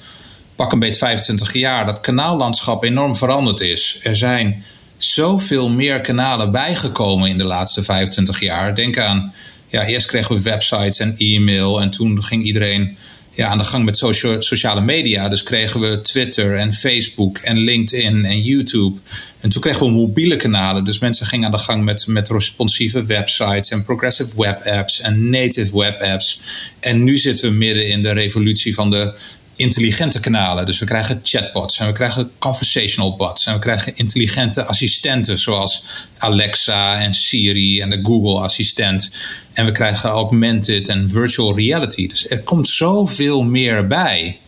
pak 0.61 0.73
een 0.73 0.79
beetje 0.79 0.99
25 0.99 1.55
jaar, 1.55 1.87
dat 1.87 2.01
kanaallandschap 2.01 2.85
enorm 2.85 3.17
veranderd 3.17 3.61
is. 3.61 3.99
Er 4.03 4.17
zijn 4.17 4.65
zoveel 4.97 5.69
meer 5.69 6.01
kanalen 6.01 6.53
bijgekomen 6.53 7.29
in 7.29 7.39
de 7.39 7.45
laatste 7.45 7.83
25 7.83 8.41
jaar. 8.41 8.75
Denk 8.75 8.99
aan, 8.99 9.33
ja, 9.69 9.87
eerst 9.87 10.07
kregen 10.07 10.35
we 10.35 10.43
websites 10.43 10.99
en 10.99 11.15
e-mail 11.17 11.81
en 11.81 11.91
toen 11.91 12.25
ging 12.25 12.45
iedereen 12.45 12.97
ja, 13.31 13.47
aan 13.47 13.59
de 13.59 13.65
gang 13.65 13.85
met 13.85 13.97
sociale 14.39 14.81
media. 14.81 15.29
Dus 15.29 15.43
kregen 15.43 15.81
we 15.81 16.01
Twitter 16.01 16.55
en 16.55 16.73
Facebook 16.73 17.39
en 17.39 17.59
LinkedIn 17.59 18.25
en 18.25 18.43
YouTube. 18.43 18.99
En 19.41 19.51
toen 19.51 19.61
kregen 19.61 19.87
we 19.87 19.93
mobiele 19.93 20.37
kanalen. 20.37 20.85
Dus 20.85 20.99
mensen 20.99 21.27
gingen 21.27 21.47
aan 21.47 21.53
de 21.53 21.59
gang 21.59 21.85
met, 21.85 22.07
met 22.07 22.29
responsieve 22.29 23.05
websites 23.05 23.71
en 23.71 23.85
progressive 23.85 24.37
web 24.37 24.61
apps 24.63 25.01
en 25.01 25.31
native 25.31 25.79
web 25.79 26.01
apps. 26.01 26.41
En 26.81 27.05
nu 27.05 27.19
zitten 27.19 27.51
we 27.51 27.57
midden 27.57 27.89
in 27.89 28.03
de 28.03 28.13
revolutie 28.13 28.75
van 28.75 28.91
de 28.91 29.15
intelligente 29.61 30.21
kanalen. 30.21 30.67
Dus 30.67 30.79
we 30.79 30.87
krijgen 30.87 31.21
chatbots 31.23 31.79
en 31.79 31.87
we 31.87 31.93
krijgen 31.93 32.31
conversational 32.39 33.17
bots 33.17 33.47
en 33.47 33.55
we 33.55 33.59
krijgen 33.59 33.93
intelligente 33.97 34.65
assistenten 34.65 35.39
zoals 35.39 35.85
Alexa 36.19 37.01
en 37.01 37.15
Siri 37.15 37.81
en 37.81 37.91
de 37.91 38.01
Google 38.03 38.41
assistent. 38.41 39.11
En 39.53 39.65
we 39.65 39.73
krijgen 39.73 40.11
augmented 40.11 40.89
en 40.89 41.09
virtual 41.09 41.57
reality. 41.57 42.09
Dus 42.09 42.29
er 42.29 42.43
komt 42.43 42.69
zoveel 42.69 43.43
meer 43.43 43.87
bij. 43.87 44.39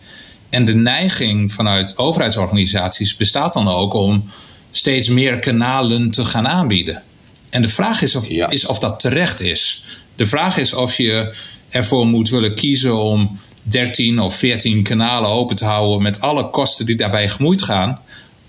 En 0.49 0.65
de 0.65 0.75
neiging 0.75 1.53
vanuit 1.53 1.97
overheidsorganisaties 1.97 3.15
bestaat 3.15 3.53
dan 3.53 3.67
ook 3.67 3.93
om 3.93 4.29
steeds 4.71 5.07
meer 5.07 5.39
kanalen 5.39 6.11
te 6.11 6.25
gaan 6.25 6.47
aanbieden. 6.47 7.03
En 7.49 7.61
de 7.61 7.67
vraag 7.67 8.01
is 8.01 8.15
of, 8.15 8.27
is 8.27 8.65
of 8.65 8.79
dat 8.79 8.99
terecht 8.99 9.41
is. 9.41 9.83
De 10.15 10.25
vraag 10.25 10.57
is 10.57 10.73
of 10.73 10.97
je 10.97 11.35
ervoor 11.69 12.07
moet 12.07 12.29
willen 12.29 12.55
kiezen 12.55 12.95
om 12.95 13.39
13 13.63 14.19
of 14.19 14.35
14 14.35 14.83
kanalen 14.83 15.29
open 15.29 15.55
te 15.55 15.65
houden 15.65 16.01
met 16.01 16.21
alle 16.21 16.49
kosten 16.49 16.85
die 16.85 16.95
daarbij 16.95 17.29
gemoeid 17.29 17.61
gaan. 17.61 17.99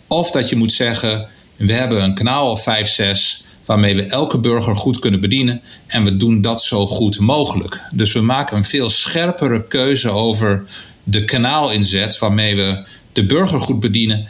Of 0.07 0.31
dat 0.31 0.49
je 0.49 0.57
moet 0.57 0.73
zeggen: 0.73 1.27
we 1.57 1.73
hebben 1.73 2.03
een 2.03 2.15
kanaal 2.15 2.51
of 2.51 2.63
5, 2.63 2.89
6 2.89 3.45
waarmee 3.65 3.95
we 3.95 4.03
elke 4.03 4.39
burger 4.39 4.77
goed 4.77 4.99
kunnen 4.99 5.21
bedienen 5.21 5.61
en 5.87 6.05
we 6.05 6.17
doen 6.17 6.41
dat 6.41 6.63
zo 6.63 6.87
goed 6.87 7.19
mogelijk. 7.19 7.81
Dus 7.93 8.13
we 8.13 8.21
maken 8.21 8.57
een 8.57 8.65
veel 8.65 8.91
scherpere 8.91 9.67
keuze 9.67 10.11
over 10.11 10.65
de 11.03 11.25
kanaalinzet 11.25 12.19
waarmee 12.19 12.57
we 12.57 12.87
de 13.13 13.27
burger 13.27 13.61
goed 13.61 13.81
bedienen 13.81 14.27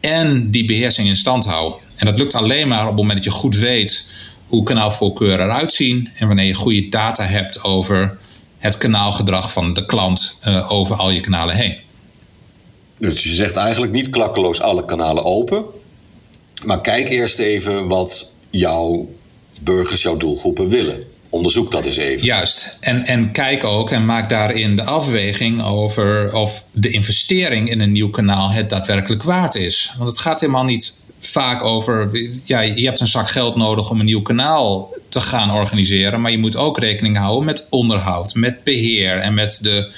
en 0.00 0.50
die 0.50 0.64
beheersing 0.64 1.08
in 1.08 1.16
stand 1.16 1.44
houden. 1.44 1.78
En 1.96 2.06
dat 2.06 2.18
lukt 2.18 2.34
alleen 2.34 2.68
maar 2.68 2.82
op 2.82 2.86
het 2.86 2.96
moment 2.96 3.16
dat 3.16 3.24
je 3.24 3.40
goed 3.40 3.56
weet 3.56 4.08
hoe 4.46 4.62
kanaalvoorkeuren 4.62 5.46
eruit 5.46 5.72
zien 5.72 6.10
en 6.14 6.26
wanneer 6.26 6.46
je 6.46 6.54
goede 6.54 6.88
data 6.88 7.24
hebt 7.24 7.64
over 7.64 8.18
het 8.64 8.78
kanaalgedrag 8.78 9.52
van 9.52 9.74
de 9.74 9.86
klant 9.86 10.38
uh, 10.46 10.72
over 10.72 10.96
al 10.96 11.10
je 11.10 11.20
kanalen 11.20 11.56
heen. 11.56 11.76
Dus 12.98 13.22
je 13.22 13.34
zegt 13.34 13.56
eigenlijk 13.56 13.92
niet 13.92 14.10
klakkeloos 14.10 14.60
alle 14.60 14.84
kanalen 14.84 15.24
open. 15.24 15.64
Maar 16.64 16.80
kijk 16.80 17.08
eerst 17.08 17.38
even 17.38 17.88
wat 17.88 18.32
jouw 18.50 19.08
burgers, 19.62 20.02
jouw 20.02 20.16
doelgroepen 20.16 20.68
willen. 20.68 21.04
Onderzoek 21.28 21.70
dat 21.70 21.84
eens 21.84 21.96
even. 21.96 22.26
Juist. 22.26 22.78
En, 22.80 23.04
en 23.04 23.32
kijk 23.32 23.64
ook 23.64 23.90
en 23.90 24.04
maak 24.04 24.28
daarin 24.28 24.76
de 24.76 24.84
afweging 24.84 25.64
over 25.64 26.34
of 26.34 26.64
de 26.70 26.90
investering 26.90 27.70
in 27.70 27.80
een 27.80 27.92
nieuw 27.92 28.10
kanaal 28.10 28.50
het 28.50 28.70
daadwerkelijk 28.70 29.22
waard 29.22 29.54
is. 29.54 29.94
Want 29.96 30.08
het 30.08 30.18
gaat 30.18 30.40
helemaal 30.40 30.64
niet 30.64 30.98
vaak 31.18 31.62
over. 31.62 32.10
Ja, 32.44 32.60
je 32.60 32.84
hebt 32.84 33.00
een 33.00 33.06
zak 33.06 33.28
geld 33.28 33.56
nodig 33.56 33.90
om 33.90 34.00
een 34.00 34.06
nieuw 34.06 34.22
kanaal 34.22 34.93
te 35.14 35.20
gaan 35.20 35.50
organiseren. 35.50 36.20
Maar 36.20 36.30
je 36.30 36.38
moet 36.38 36.56
ook 36.56 36.78
rekening 36.78 37.16
houden 37.16 37.44
met 37.44 37.66
onderhoud, 37.70 38.34
met 38.34 38.64
beheer 38.64 39.18
en 39.18 39.34
met 39.34 39.58
de 39.62 39.92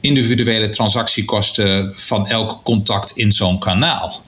individuele 0.00 0.68
transactiekosten 0.68 1.92
van 1.94 2.28
elk 2.28 2.60
contact 2.64 3.16
in 3.16 3.32
zo'n 3.32 3.58
kanaal. 3.58 4.22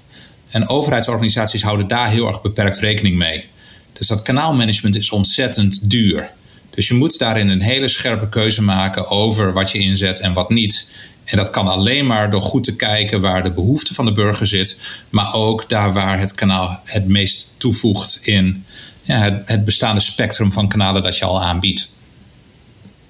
En 0.49 0.69
overheidsorganisaties 0.69 1.63
houden 1.63 1.89
daar 1.89 2.11
heel 2.11 2.29
erg 2.29 2.43
beperkt 2.43 2.79
rekening 2.79 3.17
mee. 3.17 3.45
Dus 3.93 4.07
dat 4.07 4.23
kanaalmanagement 4.23 4.97
is 4.97 5.11
ontzettend 5.11 5.91
duur. 5.91 6.31
Dus 6.71 6.89
je 6.89 6.95
moet 6.95 7.19
daarin 7.19 7.49
een 7.49 7.63
hele 7.63 7.89
scherpe 7.89 8.29
keuze 8.29 8.63
maken 8.63 9.11
over 9.11 9.53
wat 9.53 9.71
je 9.71 9.79
inzet 9.79 10.21
en 10.21 10.33
wat 10.33 10.51
niet. 10.51 10.89
En 11.25 11.37
dat 11.37 11.51
kan 11.51 11.67
alleen 11.67 12.07
maar 12.07 12.31
door 12.31 12.43
goed 12.43 12.65
te 12.65 12.77
kijken 12.77 13.21
waar 13.21 13.43
de 13.43 13.53
behoefte 13.53 13.95
van 13.95 14.05
de 14.05 14.13
burger 14.13 14.47
zit, 14.47 15.03
maar 15.11 15.35
ook 15.35 15.69
daar 15.69 15.93
waar 15.93 16.19
het 16.19 16.35
kanaal 16.35 16.81
het 16.85 17.09
meest 17.09 17.55
toevoegt 17.57 18.21
in 18.23 18.65
ja, 19.05 19.19
het, 19.19 19.49
het 19.49 19.65
bestaande 19.65 20.01
spectrum 20.01 20.53
van 20.53 20.69
kanalen 20.69 21.03
dat 21.03 21.19
je 21.19 21.25
al 21.25 21.43
aanbiedt. 21.43 21.93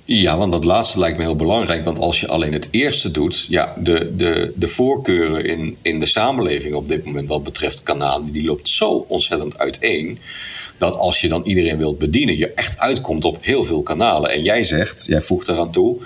Ja, 0.06 0.36
want 0.38 0.52
dat 0.52 0.64
laatste 0.64 0.98
lijkt 0.98 1.18
me 1.18 1.24
heel 1.24 1.36
belangrijk. 1.36 1.84
Want 1.84 1.98
als 1.98 2.20
je 2.20 2.28
alleen 2.28 2.52
het 2.52 2.68
eerste 2.70 3.10
doet, 3.10 3.46
ja, 3.48 3.74
de, 3.78 4.12
de, 4.16 4.52
de 4.56 4.66
voorkeuren 4.66 5.44
in, 5.44 5.76
in 5.82 6.00
de 6.00 6.06
samenleving 6.06 6.74
op 6.74 6.88
dit 6.88 7.04
moment 7.04 7.28
wat 7.28 7.42
betreft 7.42 7.82
kanalen, 7.82 8.32
die 8.32 8.44
loopt 8.44 8.68
zo 8.68 9.04
ontzettend 9.08 9.58
uiteen. 9.58 10.18
Dat 10.78 10.96
als 10.96 11.20
je 11.20 11.28
dan 11.28 11.42
iedereen 11.44 11.78
wilt 11.78 11.98
bedienen, 11.98 12.36
je 12.36 12.52
echt 12.54 12.78
uitkomt 12.78 13.24
op 13.24 13.38
heel 13.40 13.64
veel 13.64 13.82
kanalen. 13.82 14.30
En 14.30 14.42
jij 14.42 14.64
zegt, 14.64 15.04
jij 15.06 15.20
voegt 15.20 15.48
eraan 15.48 15.72
toe, 15.72 16.00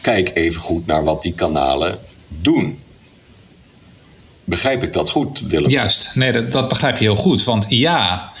kijk 0.00 0.30
even 0.34 0.60
goed 0.60 0.86
naar 0.86 1.04
wat 1.04 1.22
die 1.22 1.34
kanalen 1.34 1.98
doen. 2.28 2.78
Begrijp 4.44 4.82
ik 4.82 4.92
dat 4.92 5.10
goed, 5.10 5.40
Willem? 5.40 5.70
Juist, 5.70 6.10
nee, 6.14 6.32
dat, 6.32 6.52
dat 6.52 6.68
begrijp 6.68 6.96
je 6.96 7.04
heel 7.04 7.16
goed. 7.16 7.44
Want 7.44 7.66
ja, 7.68 8.32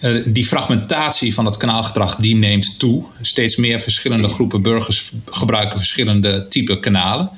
eh, 0.00 0.12
die 0.26 0.46
fragmentatie 0.46 1.34
van 1.34 1.44
het 1.44 1.56
kanaalgedrag 1.56 2.16
die 2.16 2.36
neemt 2.36 2.78
toe. 2.78 3.04
Steeds 3.20 3.56
meer 3.56 3.80
verschillende 3.80 4.28
groepen 4.28 4.62
burgers 4.62 5.12
gebruiken 5.26 5.78
verschillende 5.78 6.46
type 6.48 6.80
kanalen. 6.80 7.30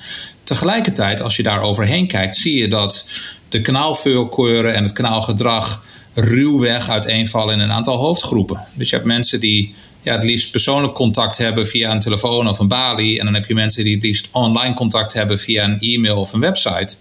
Tegelijkertijd, 0.44 1.22
als 1.22 1.36
je 1.36 1.42
daar 1.42 1.62
overheen 1.62 2.06
kijkt, 2.06 2.36
zie 2.36 2.58
je 2.58 2.68
dat 2.68 3.06
de 3.48 3.60
kanaalvoorkeuren 3.60 4.74
en 4.74 4.82
het 4.82 4.92
kanaalgedrag 4.92 5.84
ruwweg 6.14 6.88
uiteenvallen 6.88 7.54
in 7.54 7.60
een 7.60 7.72
aantal 7.72 7.96
hoofdgroepen. 7.96 8.60
Dus 8.76 8.90
je 8.90 8.96
hebt 8.96 9.08
mensen 9.08 9.40
die 9.40 9.74
ja, 10.02 10.12
het 10.12 10.24
liefst 10.24 10.50
persoonlijk 10.50 10.94
contact 10.94 11.38
hebben 11.38 11.66
via 11.66 11.92
een 11.92 11.98
telefoon 11.98 12.48
of 12.48 12.58
een 12.58 12.68
balie. 12.68 13.18
En 13.18 13.24
dan 13.24 13.34
heb 13.34 13.46
je 13.46 13.54
mensen 13.54 13.84
die 13.84 13.94
het 13.94 14.02
liefst 14.02 14.28
online 14.30 14.74
contact 14.74 15.12
hebben 15.12 15.38
via 15.38 15.64
een 15.64 15.78
e-mail 15.78 16.20
of 16.20 16.32
een 16.32 16.40
website. 16.40 16.96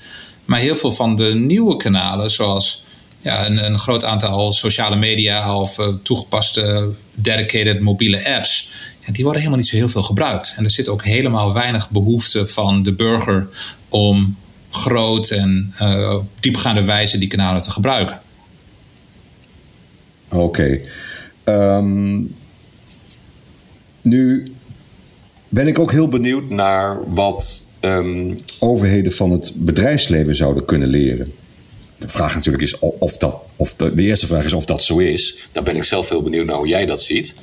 Maar 0.46 0.60
heel 0.60 0.75
veel 0.75 0.92
van 0.92 1.16
de 1.16 1.36
nieuwe 1.36 1.78
kanalen, 1.78 2.32
zoals 2.32 2.84
ja, 3.22 3.46
een, 3.46 3.66
een 3.66 3.80
groot 3.80 4.06
aantal 4.06 4.52
sociale 4.52 4.96
media 4.96 5.60
of 5.60 5.80
uh, 5.80 5.88
toegepaste 6.04 6.94
dedicated 7.16 7.80
mobiele 7.80 8.36
apps, 8.36 8.72
ja, 9.00 9.12
die 9.12 9.24
worden 9.24 9.42
helemaal 9.42 9.62
niet 9.62 9.70
zo 9.70 9.78
heel 9.78 9.90
veel 9.90 10.04
gebruikt. 10.04 10.54
En 10.58 10.64
er 10.64 10.72
zit 10.72 10.90
ook 10.90 11.04
helemaal 11.06 11.54
weinig 11.54 11.90
behoefte 11.90 12.48
van 12.48 12.84
de 12.84 12.94
burger 12.94 13.48
om 13.90 14.38
groot 14.70 15.30
en 15.30 15.74
uh, 15.82 16.16
diepgaande 16.40 16.84
wijze 16.84 17.18
die 17.18 17.28
kanalen 17.28 17.62
te 17.62 17.72
gebruiken. 17.72 18.22
Oké. 20.30 20.82
Ehm, 21.44 22.22
nu 24.02 24.54
ben 25.50 25.68
ik 25.68 25.80
ook 25.80 25.92
heel 25.92 26.08
benieuwd 26.08 26.50
naar 26.50 27.14
wat 27.14 27.66
um, 27.82 28.40
overheden 28.60 29.12
van 29.12 29.32
het 29.32 29.52
bedrijfsleven 29.56 30.36
zouden 30.36 30.66
kunnen 30.66 30.88
leren. 30.88 31.34
De 32.00 32.08
vraag 32.08 32.36
natuurlijk 32.36 32.63
is 32.63 32.79
of 32.79 33.18
dat, 33.18 33.38
of 33.56 33.74
de, 33.74 33.94
eerste 33.96 34.27
vraag 34.27 34.46
is 34.46 34.53
of 34.53 34.65
dat 34.65 34.84
zo 34.84 34.98
is. 34.98 35.36
Daar 35.51 35.63
ben 35.63 35.75
ik 35.75 35.84
zelf 35.84 36.10
heel 36.10 36.22
benieuwd 36.22 36.46
naar 36.46 36.56
hoe 36.56 36.68
jij 36.68 36.86
dat 36.86 37.01
ziet. 37.01 37.34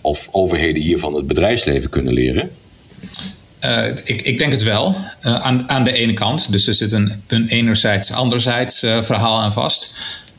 Of 0.00 0.28
overheden 0.30 0.82
hier 0.82 0.98
van 0.98 1.14
het 1.14 1.26
bedrijfsleven 1.26 1.90
kunnen 1.90 2.12
leren. 2.12 2.50
Uh, 3.64 3.86
ik, 4.04 4.22
ik, 4.22 4.38
denk 4.38 4.52
het 4.52 4.62
wel, 4.62 4.94
uh, 5.22 5.40
aan, 5.40 5.70
aan, 5.70 5.84
de 5.84 5.92
ene 5.92 6.12
kant. 6.12 6.52
Dus 6.52 6.66
er 6.66 6.74
zit 6.74 6.92
een, 6.92 7.22
een 7.26 7.48
enerzijds, 7.48 8.12
anderzijds 8.12 8.82
uh, 8.82 9.02
verhaal 9.02 9.40
aan 9.40 9.52
vast. 9.52 9.94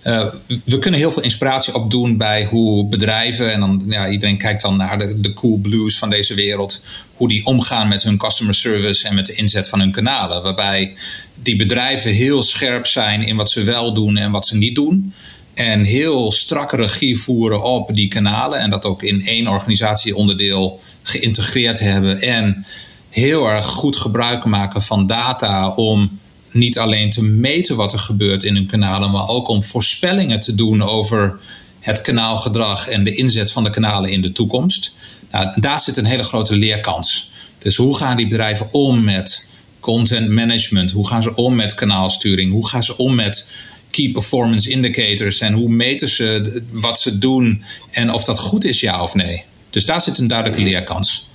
Uh, 0.07 0.29
we 0.65 0.79
kunnen 0.79 0.99
heel 0.99 1.11
veel 1.11 1.23
inspiratie 1.23 1.75
opdoen 1.75 2.17
bij 2.17 2.45
hoe 2.45 2.87
bedrijven, 2.87 3.53
en 3.53 3.59
dan 3.59 3.83
ja, 3.87 4.09
iedereen 4.09 4.37
kijkt 4.37 4.61
dan 4.61 4.77
naar 4.77 4.97
de, 4.97 5.19
de 5.19 5.33
cool 5.33 5.57
blues 5.57 5.97
van 5.97 6.09
deze 6.09 6.33
wereld, 6.33 6.81
hoe 7.15 7.27
die 7.27 7.45
omgaan 7.45 7.87
met 7.87 8.03
hun 8.03 8.17
customer 8.17 8.53
service 8.53 9.07
en 9.07 9.15
met 9.15 9.25
de 9.25 9.33
inzet 9.33 9.67
van 9.67 9.79
hun 9.79 9.91
kanalen. 9.91 10.43
Waarbij 10.43 10.95
die 11.35 11.55
bedrijven 11.55 12.11
heel 12.11 12.43
scherp 12.43 12.85
zijn 12.85 13.21
in 13.21 13.35
wat 13.35 13.49
ze 13.49 13.63
wel 13.63 13.93
doen 13.93 14.17
en 14.17 14.31
wat 14.31 14.47
ze 14.47 14.57
niet 14.57 14.75
doen. 14.75 15.13
En 15.53 15.83
heel 15.83 16.31
strakke 16.31 16.75
regie 16.75 17.17
voeren 17.17 17.63
op 17.63 17.93
die 17.93 18.07
kanalen. 18.07 18.59
En 18.59 18.69
dat 18.69 18.85
ook 18.85 19.03
in 19.03 19.25
één 19.25 19.47
organisatieonderdeel 19.47 20.81
geïntegreerd 21.03 21.79
hebben. 21.79 22.21
En 22.21 22.65
heel 23.09 23.47
erg 23.47 23.65
goed 23.65 23.97
gebruik 23.97 24.45
maken 24.45 24.81
van 24.81 25.07
data 25.07 25.69
om 25.69 26.19
niet 26.57 26.79
alleen 26.79 27.09
te 27.09 27.23
meten 27.23 27.75
wat 27.75 27.93
er 27.93 27.99
gebeurt 27.99 28.43
in 28.43 28.55
hun 28.55 28.67
kanalen, 28.67 29.11
maar 29.11 29.27
ook 29.27 29.47
om 29.47 29.63
voorspellingen 29.63 30.39
te 30.39 30.55
doen 30.55 30.81
over 30.81 31.39
het 31.79 32.01
kanaalgedrag 32.01 32.87
en 32.87 33.03
de 33.03 33.15
inzet 33.15 33.51
van 33.51 33.63
de 33.63 33.69
kanalen 33.69 34.09
in 34.09 34.21
de 34.21 34.31
toekomst. 34.31 34.93
Nou, 35.31 35.59
daar 35.59 35.79
zit 35.79 35.97
een 35.97 36.05
hele 36.05 36.23
grote 36.23 36.55
leerkans. 36.55 37.31
Dus 37.59 37.75
hoe 37.75 37.97
gaan 37.97 38.17
die 38.17 38.27
bedrijven 38.27 38.67
om 38.71 39.03
met 39.03 39.49
content 39.79 40.29
management? 40.29 40.91
Hoe 40.91 41.07
gaan 41.07 41.23
ze 41.23 41.35
om 41.35 41.55
met 41.55 41.73
kanaalsturing? 41.73 42.51
Hoe 42.51 42.67
gaan 42.67 42.83
ze 42.83 42.97
om 42.97 43.15
met 43.15 43.51
key 43.91 44.11
performance 44.11 44.69
indicators? 44.69 45.39
En 45.39 45.53
hoe 45.53 45.69
meten 45.69 46.09
ze 46.09 46.61
wat 46.71 46.99
ze 46.99 47.17
doen 47.17 47.63
en 47.91 48.13
of 48.13 48.23
dat 48.23 48.39
goed 48.39 48.65
is, 48.65 48.79
ja 48.79 49.01
of 49.01 49.15
nee? 49.15 49.43
Dus 49.69 49.85
daar 49.85 50.01
zit 50.01 50.17
een 50.17 50.27
duidelijke 50.27 50.63
leerkans. 50.63 51.27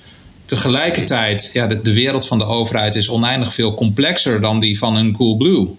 Tegelijkertijd, 0.44 1.50
ja, 1.52 1.66
de, 1.66 1.94
wereld 1.94 2.26
van 2.26 2.38
de 2.38 2.44
overheid 2.44 2.94
is 2.94 3.08
oneindig 3.08 3.52
veel 3.52 3.75
complexer 3.75 4.40
dan 4.40 4.61
die 4.61 4.78
van 4.78 4.96
een 4.96 5.12
Coolblue. 5.12 5.75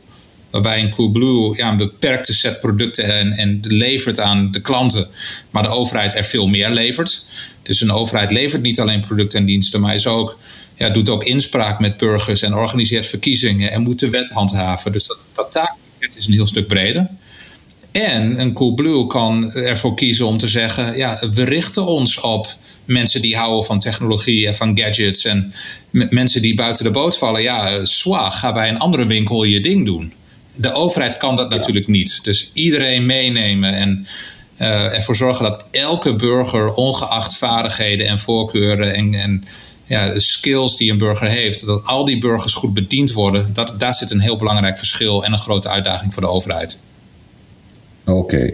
Waarbij 0.49 0.79
een 0.79 0.89
Coolblue 0.89 1.57
ja, 1.57 1.69
een 1.69 1.77
beperkte 1.77 2.33
set 2.33 2.59
producten 2.59 3.17
en, 3.17 3.31
en 3.31 3.59
levert 3.61 4.19
aan 4.19 4.51
de 4.51 4.61
klanten, 4.61 5.07
maar 5.49 5.63
de 5.63 5.69
overheid 5.69 6.15
er 6.15 6.23
veel 6.23 6.47
meer 6.47 6.69
levert. 6.69 7.25
Dus 7.61 7.81
een 7.81 7.91
overheid 7.91 8.31
levert 8.31 8.61
niet 8.61 8.79
alleen 8.79 9.01
producten 9.01 9.39
en 9.39 9.45
diensten, 9.45 9.81
maar 9.81 9.95
is 9.95 10.07
ook, 10.07 10.37
ja, 10.75 10.89
doet 10.89 11.09
ook 11.09 11.23
inspraak 11.23 11.79
met 11.79 11.97
burgers 11.97 12.41
en 12.41 12.55
organiseert 12.55 13.05
verkiezingen 13.05 13.71
en 13.71 13.81
moet 13.81 13.99
de 13.99 14.09
wet 14.09 14.29
handhaven. 14.29 14.91
Dus 14.91 15.07
dat, 15.33 15.53
dat 15.53 16.15
is 16.17 16.27
een 16.27 16.33
heel 16.33 16.45
stuk 16.45 16.67
breder. 16.67 17.09
En 17.91 18.39
een 18.39 18.53
Coolblue 18.53 19.07
kan 19.07 19.51
ervoor 19.51 19.95
kiezen 19.95 20.25
om 20.25 20.37
te 20.37 20.47
zeggen: 20.47 20.97
ja, 20.97 21.29
we 21.33 21.43
richten 21.43 21.85
ons 21.85 22.19
op 22.19 22.47
mensen 22.85 23.21
die 23.21 23.35
houden 23.35 23.63
van 23.63 23.79
technologie 23.79 24.47
en 24.47 24.55
van 24.55 24.77
gadgets. 24.77 25.25
En 25.25 25.53
mensen 25.91 26.41
die 26.41 26.55
buiten 26.55 26.83
de 26.83 26.91
boot 26.91 27.17
vallen. 27.17 27.41
Ja, 27.41 27.85
zwaar, 27.85 28.31
ga 28.31 28.53
bij 28.53 28.69
een 28.69 28.79
andere 28.79 29.05
winkel 29.05 29.43
je 29.43 29.59
ding 29.59 29.85
doen. 29.85 30.13
De 30.55 30.73
overheid 30.73 31.17
kan 31.17 31.35
dat 31.35 31.49
natuurlijk 31.49 31.87
niet. 31.87 32.19
Dus 32.23 32.51
iedereen 32.53 33.05
meenemen 33.05 33.73
en 33.73 34.05
uh, 34.61 34.95
ervoor 34.95 35.15
zorgen 35.15 35.45
dat 35.45 35.65
elke 35.71 36.15
burger, 36.15 36.73
ongeacht 36.73 37.37
vaardigheden 37.37 38.07
en 38.07 38.19
voorkeuren 38.19 38.93
en, 38.95 39.13
en 39.13 39.43
ja, 39.85 40.09
de 40.09 40.19
skills 40.19 40.77
die 40.77 40.91
een 40.91 40.97
burger 40.97 41.29
heeft, 41.29 41.65
dat 41.65 41.85
al 41.85 42.05
die 42.05 42.17
burgers 42.17 42.53
goed 42.53 42.73
bediend 42.73 43.11
worden, 43.11 43.53
dat, 43.53 43.73
daar 43.77 43.93
zit 43.93 44.11
een 44.11 44.19
heel 44.19 44.37
belangrijk 44.37 44.77
verschil 44.77 45.25
en 45.25 45.33
een 45.33 45.39
grote 45.39 45.69
uitdaging 45.69 46.13
voor 46.13 46.21
de 46.21 46.29
overheid. 46.29 46.77
Oké. 48.05 48.53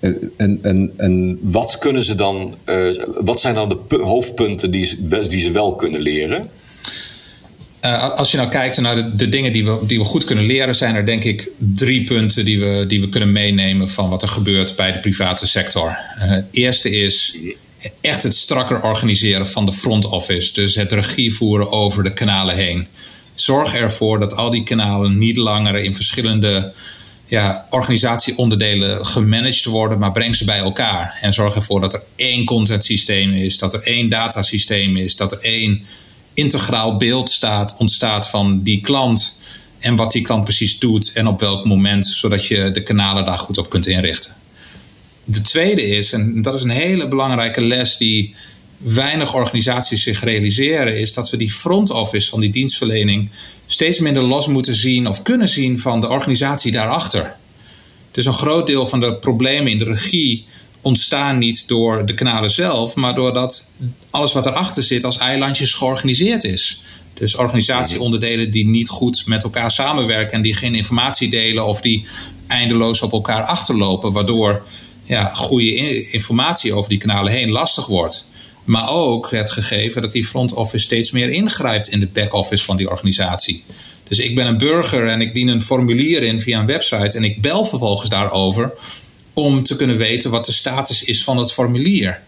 En, 0.00 0.32
en, 0.62 0.92
en, 0.96 1.38
wat 1.42 1.78
kunnen 1.78 2.04
ze 2.04 2.14
dan, 2.14 2.54
uh, 2.66 3.02
wat 3.20 3.40
zijn 3.40 3.54
dan 3.54 3.68
de 3.88 3.96
hoofdpunten 3.96 4.70
die, 4.70 4.98
die 5.28 5.40
ze 5.40 5.50
wel 5.50 5.76
kunnen 5.76 6.00
leren? 6.00 6.50
Uh, 7.84 8.10
als 8.10 8.30
je 8.30 8.36
nou 8.36 8.48
kijkt 8.48 8.80
naar 8.80 9.16
de, 9.16 9.28
dingen 9.28 9.52
die 9.52 9.64
we, 9.64 9.78
die 9.86 9.98
we 9.98 10.04
goed 10.04 10.24
kunnen 10.24 10.44
leren, 10.44 10.74
zijn 10.74 10.94
er 10.94 11.06
denk 11.06 11.24
ik 11.24 11.50
drie 11.56 12.04
punten 12.04 12.44
die 12.44 12.60
we, 12.60 12.84
die 12.86 13.00
we 13.00 13.08
kunnen 13.08 13.32
meenemen 13.32 13.88
van 13.88 14.10
wat 14.10 14.22
er 14.22 14.28
gebeurt 14.28 14.76
bij 14.76 14.92
de 14.92 15.00
private 15.00 15.46
sector. 15.46 15.96
Het 16.18 16.44
eerste 16.50 16.90
is 16.90 17.38
echt 18.00 18.22
het 18.22 18.34
strakker 18.34 18.82
organiseren 18.82 19.46
van 19.46 19.66
de 19.66 19.72
front 19.72 20.04
office. 20.04 20.52
Dus 20.52 20.74
het 20.74 20.92
regie 20.92 21.34
voeren 21.34 21.72
over 21.72 22.02
de 22.02 22.12
kanalen 22.12 22.54
heen. 22.54 22.86
Zorg 23.34 23.74
ervoor 23.74 24.20
dat 24.20 24.36
al 24.36 24.50
die 24.50 24.62
kanalen 24.62 25.18
niet 25.18 25.36
langer 25.36 25.76
in 25.76 25.94
verschillende 25.94 26.72
ja, 27.26 27.66
organisatieonderdelen 27.70 29.06
gemanaged 29.06 29.64
worden, 29.64 29.98
maar 29.98 30.12
breng 30.12 30.36
ze 30.36 30.44
bij 30.44 30.58
elkaar. 30.58 31.18
En 31.20 31.32
zorg 31.32 31.54
ervoor 31.54 31.80
dat 31.80 31.94
er 31.94 32.02
één 32.16 32.44
contentsysteem 32.44 33.32
is, 33.32 33.58
dat 33.58 33.74
er 33.74 33.82
één 33.82 34.08
datasysteem 34.08 34.96
is, 34.96 35.16
dat 35.16 35.32
er 35.32 35.38
één 35.38 35.84
integraal 36.34 36.96
beeld 36.96 37.30
staat, 37.30 37.76
ontstaat 37.78 38.28
van 38.28 38.62
die 38.62 38.80
klant 38.80 39.38
en 39.78 39.96
wat 39.96 40.12
die 40.12 40.22
klant 40.22 40.44
precies 40.44 40.78
doet 40.78 41.12
en 41.12 41.26
op 41.26 41.40
welk 41.40 41.64
moment, 41.64 42.06
zodat 42.06 42.46
je 42.46 42.70
de 42.70 42.82
kanalen 42.82 43.24
daar 43.24 43.38
goed 43.38 43.58
op 43.58 43.70
kunt 43.70 43.86
inrichten. 43.86 44.34
De 45.24 45.40
tweede 45.40 45.86
is, 45.86 46.12
en 46.12 46.42
dat 46.42 46.54
is 46.54 46.62
een 46.62 46.70
hele 46.70 47.08
belangrijke 47.08 47.60
les 47.60 47.96
die 47.96 48.34
weinig 48.78 49.34
organisaties 49.34 50.02
zich 50.02 50.24
realiseren, 50.24 50.98
is 50.98 51.12
dat 51.12 51.30
we 51.30 51.36
die 51.36 51.50
front 51.50 51.90
office 51.90 52.28
van 52.28 52.40
die 52.40 52.50
dienstverlening 52.50 53.30
steeds 53.66 53.98
minder 53.98 54.22
los 54.22 54.46
moeten 54.46 54.74
zien 54.74 55.06
of 55.08 55.22
kunnen 55.22 55.48
zien 55.48 55.78
van 55.78 56.00
de 56.00 56.08
organisatie 56.08 56.72
daarachter. 56.72 57.36
Dus 58.10 58.26
een 58.26 58.32
groot 58.32 58.66
deel 58.66 58.86
van 58.86 59.00
de 59.00 59.14
problemen 59.14 59.72
in 59.72 59.78
de 59.78 59.84
regie 59.84 60.44
ontstaan 60.80 61.38
niet 61.38 61.68
door 61.68 62.06
de 62.06 62.14
kanalen 62.14 62.50
zelf, 62.50 62.94
maar 62.94 63.14
doordat 63.14 63.70
alles 64.10 64.32
wat 64.32 64.46
erachter 64.46 64.82
zit 64.82 65.04
als 65.04 65.18
eilandjes 65.18 65.72
georganiseerd 65.72 66.44
is. 66.44 66.80
Dus 67.14 67.34
organisatieonderdelen 67.34 68.50
die 68.50 68.66
niet 68.66 68.88
goed 68.88 69.26
met 69.26 69.42
elkaar 69.42 69.70
samenwerken 69.70 70.32
en 70.32 70.42
die 70.42 70.54
geen 70.54 70.74
informatie 70.74 71.30
delen 71.30 71.66
of 71.66 71.80
die 71.80 72.06
eindeloos 72.46 73.02
op 73.02 73.12
elkaar 73.12 73.42
achterlopen, 73.42 74.12
waardoor 74.12 74.66
ja, 75.04 75.24
goede 75.24 76.04
informatie 76.10 76.72
over 76.72 76.90
die 76.90 76.98
kanalen 76.98 77.32
heen 77.32 77.50
lastig 77.50 77.86
wordt. 77.86 78.28
Maar 78.66 78.90
ook 78.90 79.30
het 79.30 79.50
gegeven 79.50 80.02
dat 80.02 80.12
die 80.12 80.26
front 80.26 80.52
office 80.52 80.84
steeds 80.84 81.10
meer 81.10 81.28
ingrijpt 81.28 81.88
in 81.88 82.00
de 82.00 82.06
back 82.06 82.34
office 82.34 82.64
van 82.64 82.76
die 82.76 82.90
organisatie. 82.90 83.64
Dus 84.08 84.18
ik 84.18 84.34
ben 84.34 84.46
een 84.46 84.58
burger 84.58 85.06
en 85.06 85.20
ik 85.20 85.34
dien 85.34 85.48
een 85.48 85.62
formulier 85.62 86.22
in 86.22 86.40
via 86.40 86.60
een 86.60 86.66
website 86.66 87.16
en 87.16 87.24
ik 87.24 87.42
bel 87.42 87.64
vervolgens 87.64 88.08
daarover 88.08 88.72
om 89.32 89.62
te 89.62 89.76
kunnen 89.76 89.96
weten 89.96 90.30
wat 90.30 90.46
de 90.46 90.52
status 90.52 91.02
is 91.02 91.24
van 91.24 91.36
het 91.36 91.52
formulier. 91.52 92.20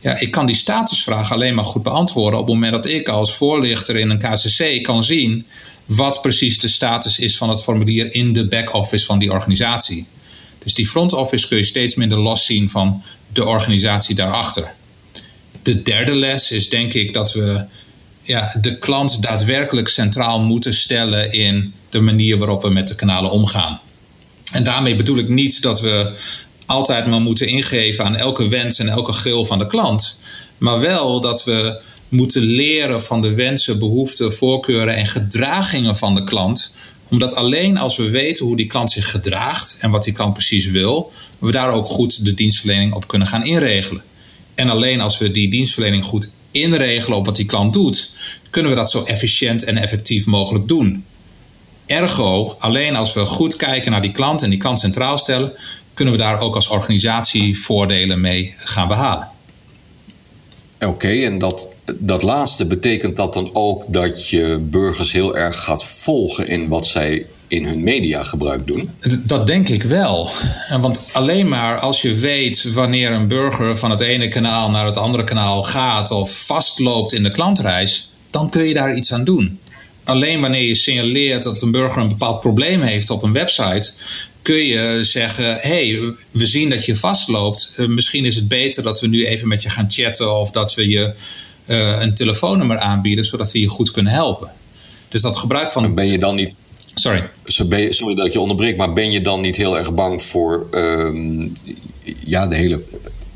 Ja, 0.00 0.20
ik 0.20 0.30
kan 0.30 0.46
die 0.46 0.56
statusvraag 0.56 1.32
alleen 1.32 1.54
maar 1.54 1.64
goed 1.64 1.82
beantwoorden 1.82 2.40
op 2.40 2.46
het 2.46 2.54
moment 2.54 2.72
dat 2.72 2.86
ik 2.86 3.08
als 3.08 3.34
voorlichter 3.34 3.96
in 3.96 4.10
een 4.10 4.18
KCC 4.18 4.82
kan 4.82 5.02
zien 5.02 5.46
wat 5.84 6.22
precies 6.22 6.58
de 6.58 6.68
status 6.68 7.18
is 7.18 7.36
van 7.36 7.50
het 7.50 7.62
formulier 7.62 8.14
in 8.14 8.32
de 8.32 8.48
back-office 8.48 9.04
van 9.04 9.18
die 9.18 9.30
organisatie. 9.30 10.06
Dus 10.58 10.74
die 10.74 10.88
front 10.88 11.12
office 11.12 11.48
kun 11.48 11.56
je 11.56 11.62
steeds 11.62 11.94
minder 11.94 12.18
los 12.18 12.44
zien 12.44 12.70
van 12.70 13.02
de 13.32 13.44
organisatie 13.44 14.14
daarachter. 14.14 14.74
De 15.66 15.82
derde 15.82 16.14
les 16.14 16.50
is 16.50 16.68
denk 16.68 16.92
ik 16.92 17.12
dat 17.12 17.32
we 17.32 17.64
ja, 18.22 18.56
de 18.60 18.78
klant 18.78 19.22
daadwerkelijk 19.22 19.88
centraal 19.88 20.40
moeten 20.40 20.74
stellen 20.74 21.32
in 21.32 21.74
de 21.88 22.00
manier 22.00 22.38
waarop 22.38 22.62
we 22.62 22.70
met 22.70 22.88
de 22.88 22.94
kanalen 22.94 23.30
omgaan. 23.30 23.80
En 24.52 24.64
daarmee 24.64 24.94
bedoel 24.94 25.18
ik 25.18 25.28
niet 25.28 25.62
dat 25.62 25.80
we 25.80 26.12
altijd 26.66 27.06
maar 27.06 27.20
moeten 27.20 27.48
ingeven 27.48 28.04
aan 28.04 28.16
elke 28.16 28.48
wens 28.48 28.78
en 28.78 28.88
elke 28.88 29.12
gil 29.12 29.44
van 29.44 29.58
de 29.58 29.66
klant. 29.66 30.18
Maar 30.58 30.80
wel 30.80 31.20
dat 31.20 31.44
we 31.44 31.80
moeten 32.08 32.42
leren 32.42 33.02
van 33.02 33.20
de 33.20 33.34
wensen, 33.34 33.78
behoeften, 33.78 34.32
voorkeuren 34.32 34.94
en 34.94 35.06
gedragingen 35.06 35.96
van 35.96 36.14
de 36.14 36.24
klant. 36.24 36.74
Omdat 37.10 37.34
alleen 37.34 37.78
als 37.78 37.96
we 37.96 38.10
weten 38.10 38.46
hoe 38.46 38.56
die 38.56 38.66
klant 38.66 38.90
zich 38.90 39.10
gedraagt 39.10 39.76
en 39.80 39.90
wat 39.90 40.04
die 40.04 40.12
klant 40.12 40.32
precies 40.32 40.66
wil, 40.66 41.12
we 41.38 41.50
daar 41.50 41.70
ook 41.70 41.86
goed 41.86 42.24
de 42.24 42.34
dienstverlening 42.34 42.94
op 42.94 43.08
kunnen 43.08 43.28
gaan 43.28 43.44
inregelen. 43.44 44.02
En 44.56 44.68
alleen 44.68 45.00
als 45.00 45.18
we 45.18 45.30
die 45.30 45.50
dienstverlening 45.50 46.04
goed 46.04 46.32
inregelen 46.50 47.18
op 47.18 47.26
wat 47.26 47.36
die 47.36 47.46
klant 47.46 47.72
doet, 47.72 48.10
kunnen 48.50 48.70
we 48.70 48.78
dat 48.78 48.90
zo 48.90 49.04
efficiënt 49.04 49.64
en 49.64 49.76
effectief 49.76 50.26
mogelijk 50.26 50.68
doen. 50.68 51.04
Ergo, 51.86 52.56
alleen 52.58 52.96
als 52.96 53.14
we 53.14 53.26
goed 53.26 53.56
kijken 53.56 53.90
naar 53.90 54.02
die 54.02 54.10
klant 54.10 54.42
en 54.42 54.50
die 54.50 54.58
klant 54.58 54.78
centraal 54.78 55.18
stellen, 55.18 55.52
kunnen 55.94 56.14
we 56.14 56.20
daar 56.20 56.40
ook 56.40 56.54
als 56.54 56.68
organisatie 56.68 57.58
voordelen 57.58 58.20
mee 58.20 58.54
gaan 58.56 58.88
behalen. 58.88 59.30
Oké, 60.80 61.08
en 61.08 61.38
dat, 61.38 61.68
dat 61.98 62.22
laatste 62.22 62.66
betekent 62.66 63.16
dat 63.16 63.32
dan 63.32 63.50
ook 63.52 63.84
dat 63.88 64.28
je 64.28 64.58
burgers 64.70 65.12
heel 65.12 65.36
erg 65.36 65.64
gaat 65.64 65.84
volgen 65.84 66.48
in 66.48 66.68
wat 66.68 66.86
zij 66.86 67.26
in 67.48 67.64
hun 67.64 67.82
media 67.82 68.24
gebruik 68.24 68.66
doen? 68.66 68.90
Dat 69.24 69.46
denk 69.46 69.68
ik 69.68 69.82
wel. 69.82 70.30
Want 70.80 71.10
alleen 71.12 71.48
maar 71.48 71.78
als 71.78 72.02
je 72.02 72.14
weet 72.14 72.72
wanneer 72.72 73.12
een 73.12 73.28
burger 73.28 73.76
van 73.76 73.90
het 73.90 74.00
ene 74.00 74.28
kanaal 74.28 74.70
naar 74.70 74.86
het 74.86 74.96
andere 74.96 75.24
kanaal 75.24 75.62
gaat 75.62 76.10
of 76.10 76.44
vastloopt 76.44 77.12
in 77.12 77.22
de 77.22 77.30
klantreis, 77.30 78.12
dan 78.30 78.50
kun 78.50 78.64
je 78.64 78.74
daar 78.74 78.96
iets 78.96 79.12
aan 79.12 79.24
doen 79.24 79.58
alleen 80.06 80.40
wanneer 80.40 80.62
je 80.62 80.74
signaleert 80.74 81.42
dat 81.42 81.62
een 81.62 81.70
burger 81.70 82.02
een 82.02 82.08
bepaald 82.08 82.40
probleem 82.40 82.80
heeft 82.80 83.10
op 83.10 83.22
een 83.22 83.32
website, 83.32 83.92
kun 84.42 84.64
je 84.64 84.98
zeggen: 85.02 85.54
hey, 85.54 86.14
we 86.30 86.46
zien 86.46 86.70
dat 86.70 86.84
je 86.84 86.96
vastloopt. 86.96 87.74
Uh, 87.76 87.88
misschien 87.88 88.24
is 88.24 88.34
het 88.34 88.48
beter 88.48 88.82
dat 88.82 89.00
we 89.00 89.06
nu 89.06 89.26
even 89.26 89.48
met 89.48 89.62
je 89.62 89.68
gaan 89.68 89.90
chatten 89.90 90.36
of 90.36 90.50
dat 90.50 90.74
we 90.74 90.88
je 90.88 91.12
uh, 91.66 92.00
een 92.00 92.14
telefoonnummer 92.14 92.78
aanbieden, 92.78 93.24
zodat 93.24 93.52
we 93.52 93.60
je 93.60 93.68
goed 93.68 93.90
kunnen 93.90 94.12
helpen. 94.12 94.50
Dus 95.08 95.22
dat 95.22 95.36
gebruik 95.36 95.70
van. 95.70 95.94
Ben 95.94 96.06
je 96.06 96.18
dan 96.18 96.34
niet. 96.34 96.54
Sorry. 97.00 97.28
Sorry 97.44 98.14
dat 98.14 98.26
ik 98.26 98.32
je 98.32 98.40
onderbreek, 98.40 98.76
maar 98.76 98.92
ben 98.92 99.10
je 99.10 99.20
dan 99.20 99.40
niet 99.40 99.56
heel 99.56 99.78
erg 99.78 99.94
bang 99.94 100.22
voor 100.22 100.66
uh, 100.70 101.48
ja, 102.24 102.46
de 102.46 102.56
hele 102.56 102.84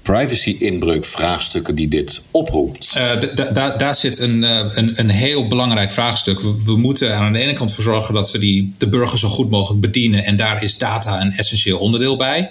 privacy-inbreuk-vraagstukken 0.03 1.75
die 1.75 1.89
dit 1.89 2.23
oproept? 2.31 2.95
Uh, 2.97 3.79
daar 3.79 3.95
zit 3.95 4.19
een, 4.19 4.43
uh, 4.43 4.65
een, 4.75 4.91
een, 4.95 5.11
heel 5.11 5.47
belangrijk 5.47 5.91
vraagstuk. 5.91 6.41
We, 6.41 6.65
we, 6.65 6.77
moeten 6.77 7.17
aan 7.17 7.33
de 7.33 7.39
ene 7.39 7.53
kant 7.53 7.73
voor 7.73 7.85
zorgen 7.85 8.15
dat 8.15 8.31
we 8.31 8.39
die, 8.39 8.75
de 8.79 8.89
burger 8.89 9.19
zo 9.19 9.29
goed 9.29 9.51
mogelijk 9.51 9.81
bedienen. 9.81 10.25
En 10.25 10.37
daar 10.37 10.63
is 10.63 10.79
data 10.79 11.21
een 11.21 11.31
essentieel 11.31 11.79
onderdeel 11.79 12.17
bij. 12.17 12.51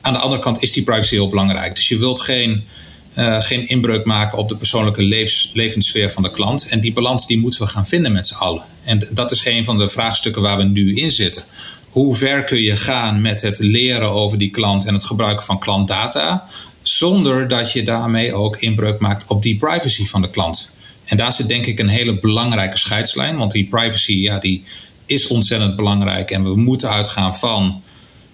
Aan 0.00 0.12
de 0.12 0.18
andere 0.18 0.42
kant 0.42 0.62
is 0.62 0.72
die 0.72 0.82
privacy 0.82 1.14
heel 1.14 1.28
belangrijk. 1.28 1.74
Dus 1.74 1.88
je 1.88 1.98
wilt 1.98 2.20
geen, 2.20 2.64
uh, 3.16 3.40
geen 3.40 3.68
inbreuk 3.68 4.04
maken 4.04 4.38
op 4.38 4.48
de 4.48 4.56
persoonlijke 4.56 5.02
levens, 5.02 5.50
levenssfeer 5.54 6.10
van 6.10 6.22
de 6.22 6.30
klant. 6.30 6.68
En 6.68 6.80
die 6.80 6.92
balans 6.92 7.26
die 7.26 7.38
moeten 7.38 7.60
we 7.60 7.66
gaan 7.66 7.86
vinden 7.86 8.12
met 8.12 8.26
z'n 8.26 8.34
allen. 8.34 8.62
En 8.84 9.08
dat 9.10 9.30
is 9.30 9.46
een 9.46 9.64
van 9.64 9.78
de 9.78 9.88
vraagstukken 9.88 10.42
waar 10.42 10.56
we 10.56 10.64
nu 10.64 10.94
in 10.94 11.10
zitten. 11.10 11.42
Hoe 11.88 12.16
ver 12.16 12.44
kun 12.44 12.62
je 12.62 12.76
gaan 12.76 13.20
met 13.20 13.42
het 13.42 13.58
leren 13.58 14.10
over 14.10 14.38
die 14.38 14.50
klant 14.50 14.86
en 14.86 14.94
het 14.94 15.04
gebruiken 15.04 15.44
van 15.44 15.58
klantdata? 15.58 16.48
zonder 16.88 17.48
dat 17.48 17.72
je 17.72 17.82
daarmee 17.82 18.34
ook 18.34 18.56
inbreuk 18.56 18.98
maakt 18.98 19.26
op 19.26 19.42
die 19.42 19.56
privacy 19.56 20.06
van 20.06 20.22
de 20.22 20.30
klant. 20.30 20.70
En 21.04 21.16
daar 21.16 21.32
zit 21.32 21.48
denk 21.48 21.66
ik 21.66 21.78
een 21.78 21.88
hele 21.88 22.18
belangrijke 22.18 22.78
scheidslijn, 22.78 23.36
want 23.36 23.52
die 23.52 23.66
privacy 23.66 24.12
ja, 24.12 24.38
die 24.38 24.62
is 25.06 25.26
ontzettend 25.26 25.76
belangrijk 25.76 26.30
en 26.30 26.42
we 26.42 26.56
moeten 26.56 26.90
uitgaan 26.90 27.34
van 27.34 27.82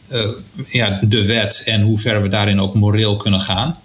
uh, 0.09 0.29
ja, 0.68 0.99
de 1.03 1.27
wet 1.27 1.62
en 1.64 1.83
hoe 1.83 1.99
ver 1.99 2.23
we 2.23 2.29
daarin 2.29 2.61
ook 2.61 2.75
moreel 2.75 3.16
kunnen 3.16 3.40
gaan. 3.40 3.79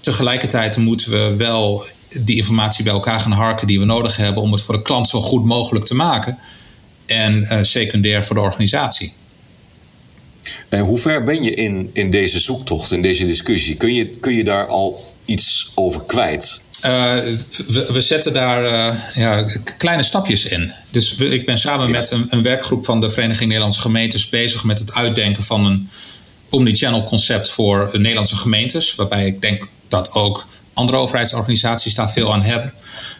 Tegelijkertijd 0.00 0.76
moeten 0.76 1.10
we 1.10 1.36
wel 1.36 1.84
die 2.08 2.36
informatie 2.36 2.84
bij 2.84 2.92
elkaar 2.92 3.20
gaan 3.20 3.32
harken 3.32 3.66
die 3.66 3.78
we 3.78 3.84
nodig 3.84 4.16
hebben 4.16 4.42
om 4.42 4.52
het 4.52 4.62
voor 4.62 4.74
de 4.74 4.82
klant 4.82 5.08
zo 5.08 5.20
goed 5.20 5.44
mogelijk 5.44 5.84
te 5.84 5.94
maken 5.94 6.38
en 7.06 7.38
uh, 7.38 7.58
secundair 7.62 8.24
voor 8.24 8.36
de 8.36 8.42
organisatie. 8.42 9.12
En 10.68 10.80
hoe 10.80 10.98
ver 10.98 11.24
ben 11.24 11.42
je 11.42 11.54
in, 11.54 11.90
in 11.92 12.10
deze 12.10 12.38
zoektocht, 12.38 12.92
in 12.92 13.02
deze 13.02 13.26
discussie? 13.26 13.76
Kun 13.76 13.94
je, 13.94 14.06
kun 14.06 14.34
je 14.34 14.44
daar 14.44 14.66
al 14.66 15.00
iets 15.24 15.72
over 15.74 16.06
kwijt? 16.06 16.60
Uh, 16.84 17.14
we, 17.68 17.88
we, 17.92 18.00
zetten 18.00 18.32
daar 18.32 18.64
uh, 18.64 19.00
ja, 19.14 19.46
kleine 19.78 20.02
stapjes 20.02 20.44
in. 20.44 20.72
Dus 20.90 21.14
we, 21.14 21.28
ik 21.28 21.46
ben 21.46 21.58
samen 21.58 21.86
ja. 21.86 21.92
met 21.92 22.10
een, 22.10 22.26
een, 22.28 22.42
werkgroep 22.42 22.84
van 22.84 23.00
de 23.00 23.10
Vereniging 23.10 23.46
Nederlandse 23.46 23.80
Gemeentes 23.80 24.28
bezig 24.28 24.64
met 24.64 24.78
het 24.78 24.94
uitdenken 24.94 25.42
van 25.42 25.66
een 25.66 25.88
omnichannel 26.52 27.04
concept 27.04 27.50
voor 27.50 27.90
Nederlandse 27.92 28.36
gemeentes. 28.36 28.94
Waarbij 28.94 29.26
ik 29.26 29.40
denk 29.40 29.66
dat 29.88 30.14
ook 30.14 30.46
andere 30.72 30.98
overheidsorganisaties 30.98 31.94
daar 31.94 32.10
veel 32.10 32.32
aan 32.32 32.42
hebben. 32.42 32.74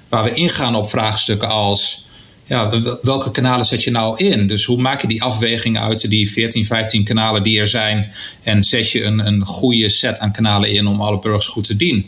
Waar 0.09 0.25
we 0.25 0.35
ingaan 0.35 0.75
op 0.75 0.89
vraagstukken 0.89 1.49
als 1.49 2.07
ja, 2.45 2.81
welke 3.03 3.31
kanalen 3.31 3.67
zet 3.67 3.85
je 3.85 3.91
nou 3.91 4.25
in? 4.25 4.47
Dus 4.47 4.65
hoe 4.65 4.81
maak 4.81 5.01
je 5.01 5.09
die 5.09 5.23
afweging 5.23 5.79
uit 5.79 6.11
die 6.11 6.31
14, 6.31 6.67
15 6.67 7.05
kanalen 7.05 7.43
die 7.43 7.61
er 7.61 7.69
zijn? 7.69 8.13
En 8.43 8.63
zet 8.63 8.91
je 8.91 9.05
een, 9.05 9.27
een 9.27 9.45
goede 9.45 9.89
set 9.89 10.19
aan 10.19 10.33
kanalen 10.33 10.71
in 10.71 10.87
om 10.87 11.01
alle 11.01 11.19
burgers 11.19 11.47
goed 11.47 11.65
te 11.65 11.77
dienen? 11.77 12.05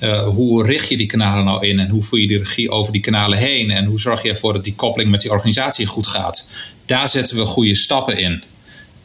Uh, 0.00 0.28
hoe 0.28 0.64
richt 0.64 0.88
je 0.88 0.96
die 0.96 1.06
kanalen 1.06 1.44
nou 1.44 1.66
in 1.66 1.78
en 1.78 1.88
hoe 1.88 2.02
voer 2.02 2.20
je 2.20 2.26
de 2.26 2.38
regie 2.38 2.70
over 2.70 2.92
die 2.92 3.00
kanalen 3.00 3.38
heen? 3.38 3.70
En 3.70 3.84
hoe 3.84 4.00
zorg 4.00 4.22
je 4.22 4.28
ervoor 4.28 4.52
dat 4.52 4.64
die 4.64 4.74
koppeling 4.74 5.10
met 5.10 5.20
die 5.20 5.30
organisatie 5.30 5.86
goed 5.86 6.06
gaat? 6.06 6.48
Daar 6.86 7.08
zetten 7.08 7.36
we 7.36 7.46
goede 7.46 7.74
stappen 7.74 8.18
in. 8.18 8.42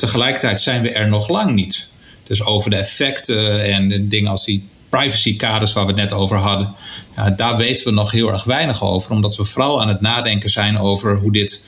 Tegelijkertijd 0.02 0.62
zijn 0.62 0.82
we 0.82 0.92
er 0.92 1.08
nog 1.08 1.28
lang 1.28 1.52
niet. 1.52 1.90
Dus 2.24 2.46
over 2.46 2.70
de 2.70 2.76
effecten 2.76 3.64
en 3.64 3.88
de 3.88 4.08
dingen 4.08 4.32
als 4.32 4.46
die 4.46 4.68
privacy-kaders 4.90 5.74
waar 5.74 5.86
we 5.86 5.92
het 5.92 6.00
net 6.00 6.14
over 6.14 6.38
hadden, 6.38 6.74
ja, 7.16 7.30
daar 7.30 7.58
weten 7.58 7.84
we 7.84 7.92
nog 7.92 8.12
heel 8.12 8.32
erg 8.32 8.44
weinig 8.44 8.84
over, 8.84 9.12
omdat 9.12 9.36
we 9.36 9.44
vooral 9.44 9.82
aan 9.82 9.88
het 9.88 10.02
nadenken 10.02 10.50
zijn 10.50 10.78
over 10.78 11.16
hoe 11.16 11.32
dit 11.32 11.66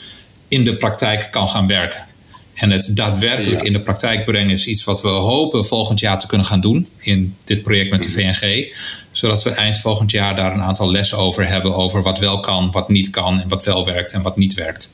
in 0.47 0.63
de 0.63 0.75
praktijk 0.75 1.27
kan 1.31 1.47
gaan 1.47 1.67
werken. 1.67 2.05
En 2.53 2.69
het 2.69 2.91
daadwerkelijk 2.95 3.61
in 3.61 3.73
de 3.73 3.81
praktijk 3.81 4.25
brengen 4.25 4.49
is 4.49 4.67
iets 4.67 4.83
wat 4.83 5.01
we 5.01 5.07
hopen 5.07 5.65
volgend 5.65 5.99
jaar 5.99 6.19
te 6.19 6.27
kunnen 6.27 6.47
gaan 6.47 6.61
doen 6.61 6.87
in 6.97 7.35
dit 7.43 7.61
project 7.61 7.89
met 7.89 8.03
de 8.03 8.09
VNG. 8.09 8.75
Zodat 9.11 9.43
we 9.43 9.49
eind 9.49 9.77
volgend 9.77 10.11
jaar 10.11 10.35
daar 10.35 10.53
een 10.53 10.61
aantal 10.61 10.91
lessen 10.91 11.17
over 11.17 11.47
hebben 11.47 11.75
over 11.75 12.01
wat 12.01 12.19
wel 12.19 12.39
kan, 12.39 12.71
wat 12.71 12.89
niet 12.89 13.09
kan 13.09 13.41
en 13.41 13.47
wat 13.47 13.65
wel 13.65 13.85
werkt 13.85 14.11
en 14.11 14.21
wat 14.21 14.37
niet 14.37 14.53
werkt. 14.53 14.92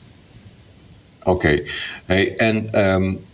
Oké. 1.22 1.62
Hey, 2.04 2.36
en 2.36 2.84
um, 2.84 3.24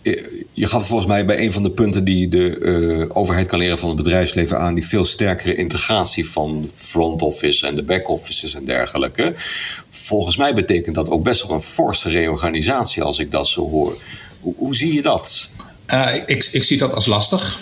je 0.53 0.67
gaf 0.67 0.87
volgens 0.87 1.09
mij 1.09 1.25
bij 1.25 1.39
een 1.39 1.53
van 1.53 1.63
de 1.63 1.71
punten 1.71 2.05
die 2.05 2.29
de 2.29 2.59
uh, 2.59 3.17
overheid 3.17 3.47
kan 3.47 3.59
leren 3.59 3.79
van 3.79 3.89
het 3.89 3.97
bedrijfsleven 3.97 4.59
aan, 4.59 4.75
die 4.75 4.87
veel 4.87 5.05
sterkere 5.05 5.55
integratie 5.55 6.31
van 6.31 6.71
front 6.75 7.23
office 7.23 7.67
en 7.67 7.75
de 7.75 7.83
back 7.83 8.09
offices 8.09 8.55
en 8.55 8.65
dergelijke. 8.65 9.33
Volgens 9.89 10.37
mij 10.37 10.55
betekent 10.55 10.95
dat 10.95 11.11
ook 11.11 11.23
best 11.23 11.43
wel 11.43 11.57
een 11.57 11.63
forse 11.63 12.09
reorganisatie 12.09 13.03
als 13.03 13.19
ik 13.19 13.31
dat 13.31 13.49
zo 13.49 13.71
hoor. 13.71 13.97
Hoe, 14.41 14.55
hoe 14.57 14.77
zie 14.77 14.95
je 14.95 15.03
dat? 15.03 15.51
Uh, 15.91 16.15
ik, 16.27 16.49
ik 16.53 16.63
zie 16.63 16.79
dat 16.79 16.95
als 16.95 17.07
lastig. 17.07 17.59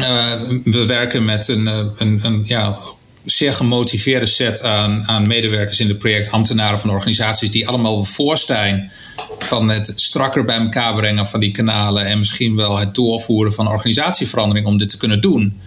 Uh, 0.00 0.32
we 0.64 0.86
werken 0.86 1.24
met 1.24 1.48
een, 1.48 1.66
een, 1.66 2.20
een 2.22 2.42
ja, 2.44 2.76
zeer 3.24 3.54
gemotiveerde 3.54 4.26
set 4.26 4.62
aan, 4.62 5.08
aan 5.08 5.26
medewerkers 5.26 5.80
in 5.80 5.88
het 5.88 5.98
project, 5.98 6.30
ambtenaren 6.30 6.78
van 6.78 6.90
organisaties, 6.90 7.50
die 7.50 7.68
allemaal 7.68 8.04
voorstaan 8.04 8.90
van 9.38 9.68
het 9.68 9.92
strakker 9.96 10.44
bij 10.44 10.58
elkaar 10.58 10.94
brengen 10.94 11.26
van 11.26 11.40
die 11.40 11.50
kanalen 11.50 12.06
en 12.06 12.18
misschien 12.18 12.56
wel 12.56 12.78
het 12.78 12.94
doorvoeren 12.94 13.52
van 13.52 13.68
organisatieverandering 13.68 14.66
om 14.66 14.78
dit 14.78 14.88
te 14.88 14.96
kunnen 14.96 15.20
doen. 15.20 15.60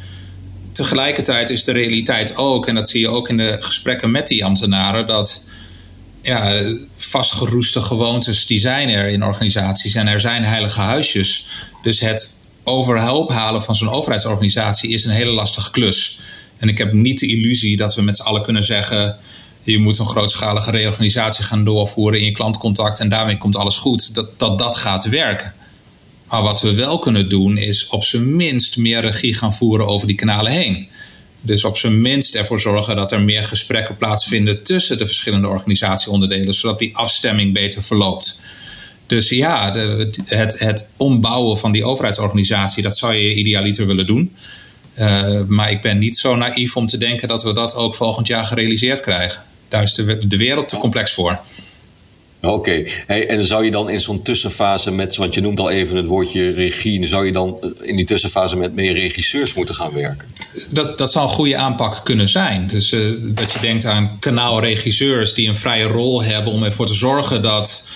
Tegelijkertijd 0.72 1.50
is 1.50 1.63
de 1.63 1.72
realiteit 1.72 2.36
ook, 2.36 2.67
en 2.67 2.76
dat 2.76 2.89
zie 2.89 3.00
je 3.00 3.08
ook 3.08 3.30
in 3.30 3.38
de 3.38 3.58
gesprekken 3.60 4.12
met 4.12 4.28
die 4.28 4.46
ambtenaren, 4.46 5.08
dat 5.08 5.48
ja, 6.22 6.62
vastgeroeste 6.96 7.82
gewoontes 7.82 8.46
die 8.46 8.60
zijn 8.60 8.89
er 8.89 9.08
in 9.08 9.24
organisaties 9.24 9.96
en 9.96 10.08
er 10.08 10.20
zijn 10.20 10.43
heilige 10.43 10.80
huisjes. 10.80 11.46
Dus 11.84 12.00
het 12.00 12.38
overhoop 12.63 13.30
halen 13.30 13.62
van 13.62 13.76
zo'n 13.76 13.89
overheidsorganisatie 13.89 14.89
is 14.89 15.06
een 15.06 15.12
hele 15.12 15.32
lastige 15.32 15.72
klus. 15.72 16.20
En 16.58 16.70
ik 16.70 16.78
heb 16.78 16.93
niet 16.93 17.20
de 17.20 17.28
illusie 17.28 17.78
dat 17.78 17.96
we 17.96 18.02
met 18.02 18.15
z'n 18.15 18.24
allen 18.24 18.43
kunnen 18.43 18.63
zeggen: 18.63 19.17
je 19.63 19.80
moet 19.80 20.00
een 20.00 20.06
grootschalige 20.06 20.72
reorganisatie 20.72 21.43
gaan 21.43 21.63
doorvoeren 21.63 22.20
in 22.20 22.26
je 22.26 22.32
klantcontact 22.32 23.00
en 23.00 23.10
daarmee 23.10 23.38
komt 23.38 23.56
alles 23.56 23.78
goed. 23.78 24.15
Dat 24.15 24.39
dat, 24.39 24.60
dat 24.60 24.78
gaat 24.78 25.10
werken. 25.10 25.54
Maar 26.28 26.41
wat 26.41 26.62
we 26.62 26.74
wel 26.74 27.00
kunnen 27.00 27.30
doen 27.30 27.58
is 27.58 27.88
op 27.88 28.04
zijn 28.04 28.36
minst 28.36 28.78
meer 28.78 29.02
regie 29.02 29.36
gaan 29.36 29.54
voeren 29.54 29.88
over 29.88 30.08
die 30.08 30.15
kanalen 30.15 30.52
heen. 30.52 30.88
Dus 31.41 31.63
op 31.63 31.78
zijn 31.78 32.02
minst 32.02 32.36
ervoor 32.36 32.60
zorgen 32.60 32.96
dat 32.96 33.12
er 33.12 33.22
meer 33.22 33.43
gesprekken 33.43 33.96
plaatsvinden 33.96 34.63
tussen 34.63 34.98
de 34.98 35.06
verschillende 35.06 35.48
organisatieonderdelen, 35.48 36.54
zodat 36.54 36.80
die 36.80 36.96
afstemming 36.96 37.54
beter 37.54 37.84
verloopt. 37.84 38.41
Dus 39.06 39.30
ja, 39.30 39.74
het, 40.26 40.60
het 40.60 40.89
ombouwen 40.98 41.58
van 41.58 41.72
die 41.72 41.84
overheidsorganisatie, 41.84 42.84
dat 42.84 42.98
zou 42.98 43.13
je 43.13 43.36
idealiter 43.36 43.88
willen 43.88 44.06
doen. 44.06 44.36
Uh, 44.99 45.41
maar 45.47 45.71
ik 45.71 45.81
ben 45.81 45.97
niet 45.97 46.17
zo 46.17 46.36
naïef 46.36 46.75
om 46.75 46.88
te 46.88 46.97
denken 46.97 47.27
dat 47.27 47.43
we 47.43 47.53
dat 47.53 47.75
ook 47.75 47.95
volgend 47.95 48.27
jaar 48.27 48.45
gerealiseerd 48.45 48.99
krijgen. 48.99 49.43
Daar 49.67 49.81
is 49.81 49.93
de, 49.93 50.27
de 50.27 50.38
wereld 50.38 50.67
te 50.67 50.77
complex 50.77 51.13
voor. 51.13 51.39
Oké, 52.41 52.88
hey, 53.07 53.27
en 53.27 53.45
zou 53.45 53.65
je 53.65 53.71
dan 53.71 53.89
in 53.89 53.99
zo'n 53.99 54.21
tussenfase 54.21 54.91
met, 54.91 55.15
want 55.15 55.33
je 55.33 55.41
noemt 55.41 55.60
al 55.60 55.69
even 55.69 55.97
het 55.97 56.05
woordje 56.05 56.51
regie, 56.51 57.07
zou 57.07 57.25
je 57.25 57.31
dan 57.31 57.75
in 57.81 57.95
die 57.95 58.05
tussenfase 58.05 58.55
met 58.55 58.75
meer 58.75 58.93
regisseurs 58.93 59.53
moeten 59.53 59.75
gaan 59.75 59.93
werken? 59.93 60.27
Dat, 60.69 60.97
dat 60.97 61.12
zou 61.12 61.25
een 61.25 61.36
goede 61.36 61.57
aanpak 61.57 62.05
kunnen 62.05 62.27
zijn. 62.27 62.67
Dus 62.67 62.91
uh, 62.91 63.13
dat 63.21 63.51
je 63.51 63.60
denkt 63.60 63.86
aan 63.86 64.17
kanaalregisseurs 64.19 65.33
die 65.33 65.47
een 65.47 65.55
vrije 65.55 65.88
rol 65.88 66.23
hebben 66.23 66.53
om 66.53 66.63
ervoor 66.63 66.86
te 66.86 66.93
zorgen 66.93 67.41
dat 67.41 67.88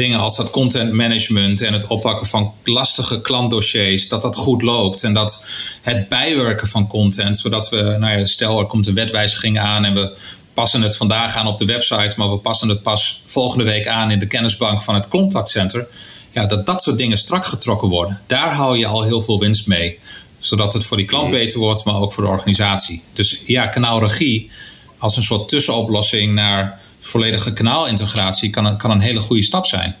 dingen 0.00 0.18
als 0.18 0.36
dat 0.36 0.50
content 0.50 0.92
management 0.92 1.60
en 1.60 1.72
het 1.72 1.86
oppakken 1.86 2.26
van 2.26 2.52
lastige 2.64 3.20
klantdossiers, 3.20 4.08
dat 4.08 4.22
dat 4.22 4.36
goed 4.36 4.62
loopt. 4.62 5.02
En 5.02 5.14
dat 5.14 5.44
het 5.82 6.08
bijwerken 6.08 6.68
van 6.68 6.86
content, 6.86 7.38
zodat 7.38 7.68
we, 7.68 7.76
nou 7.76 8.18
ja, 8.18 8.26
stel 8.26 8.58
er 8.58 8.66
komt 8.66 8.86
een 8.86 8.94
wetwijziging 8.94 9.58
aan 9.58 9.84
en 9.84 9.94
we 9.94 10.16
passen 10.54 10.82
het 10.82 10.96
vandaag 10.96 11.36
aan 11.36 11.46
op 11.46 11.58
de 11.58 11.64
website, 11.64 12.14
maar 12.16 12.30
we 12.30 12.38
passen 12.38 12.68
het 12.68 12.82
pas 12.82 13.22
volgende 13.26 13.64
week 13.64 13.86
aan 13.86 14.10
in 14.10 14.18
de 14.18 14.26
kennisbank 14.26 14.82
van 14.82 14.94
het 14.94 15.08
contactcenter. 15.08 15.86
Ja, 16.30 16.46
dat 16.46 16.66
dat 16.66 16.82
soort 16.82 16.98
dingen 16.98 17.18
strak 17.18 17.46
getrokken 17.46 17.88
worden. 17.88 18.20
Daar 18.26 18.54
hou 18.54 18.78
je 18.78 18.86
al 18.86 19.02
heel 19.02 19.22
veel 19.22 19.38
winst 19.38 19.66
mee. 19.66 19.98
Zodat 20.38 20.72
het 20.72 20.84
voor 20.84 20.96
die 20.96 21.06
klant 21.06 21.30
beter 21.30 21.58
wordt, 21.58 21.84
maar 21.84 22.00
ook 22.00 22.12
voor 22.12 22.24
de 22.24 22.30
organisatie. 22.30 23.02
Dus 23.12 23.42
ja, 23.46 23.66
kanaalregie 23.66 24.50
als 24.98 25.16
een 25.16 25.22
soort 25.22 25.48
tussenoplossing 25.48 26.34
naar 26.34 26.80
volledige 27.00 27.52
kanaalintegratie 27.52 28.50
kan, 28.50 28.76
kan 28.76 28.90
een 28.90 29.00
hele 29.00 29.20
goede 29.20 29.42
stap 29.42 29.66
zijn. 29.66 29.94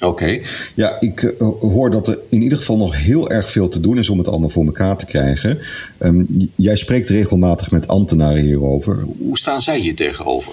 Oké. 0.00 0.40
Ja, 0.74 1.00
ik 1.00 1.22
uh, 1.22 1.30
hoor 1.60 1.90
dat 1.90 2.08
er 2.08 2.18
in 2.30 2.42
ieder 2.42 2.58
geval 2.58 2.76
nog 2.76 2.96
heel 2.96 3.30
erg 3.30 3.50
veel 3.50 3.68
te 3.68 3.80
doen 3.80 3.98
is 3.98 4.08
om 4.08 4.18
het 4.18 4.28
allemaal 4.28 4.48
voor 4.48 4.66
elkaar 4.66 4.96
te 4.96 5.06
krijgen. 5.06 5.58
Um, 5.98 6.50
jij 6.54 6.76
spreekt 6.76 7.08
regelmatig 7.08 7.70
met 7.70 7.88
ambtenaren 7.88 8.42
hierover. 8.42 9.06
Hoe 9.18 9.38
staan 9.38 9.60
zij 9.60 9.78
hier 9.78 9.94
tegenover? 9.94 10.52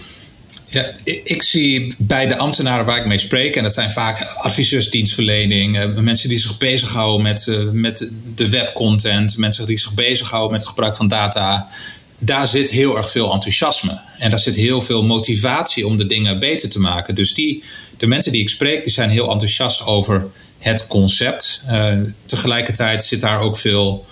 Ja, 0.67 0.91
ik 1.23 1.43
zie 1.43 1.95
bij 1.97 2.27
de 2.27 2.37
ambtenaren 2.37 2.85
waar 2.85 2.97
ik 2.97 3.05
mee 3.05 3.17
spreek, 3.17 3.55
en 3.55 3.63
dat 3.63 3.73
zijn 3.73 3.91
vaak 3.91 4.21
adviseursdienstverlening, 4.21 5.77
uh, 5.77 5.97
mensen 5.97 6.29
die 6.29 6.39
zich 6.39 6.57
bezighouden 6.57 7.21
met, 7.21 7.45
uh, 7.49 7.69
met 7.71 8.11
de 8.35 8.49
webcontent, 8.49 9.37
mensen 9.37 9.67
die 9.67 9.77
zich 9.77 9.93
bezighouden 9.93 10.51
met 10.51 10.59
het 10.59 10.69
gebruik 10.69 10.95
van 10.95 11.07
data, 11.07 11.67
daar 12.25 12.47
zit 12.47 12.69
heel 12.69 12.97
erg 12.97 13.11
veel 13.11 13.33
enthousiasme. 13.33 13.99
En 14.17 14.29
daar 14.29 14.39
zit 14.39 14.55
heel 14.55 14.81
veel 14.81 15.03
motivatie 15.03 15.87
om 15.87 15.97
de 15.97 16.05
dingen 16.05 16.39
beter 16.39 16.69
te 16.69 16.79
maken. 16.79 17.15
Dus 17.15 17.33
die, 17.33 17.63
de 17.97 18.07
mensen 18.07 18.31
die 18.31 18.41
ik 18.41 18.49
spreek, 18.49 18.83
die 18.83 18.93
zijn 18.93 19.09
heel 19.09 19.31
enthousiast 19.31 19.85
over 19.85 20.27
het 20.59 20.87
concept. 20.87 21.61
Uh, 21.69 21.91
tegelijkertijd 22.25 23.03
zit 23.03 23.21
daar 23.21 23.39
ook 23.39 23.57
veel, 23.57 24.05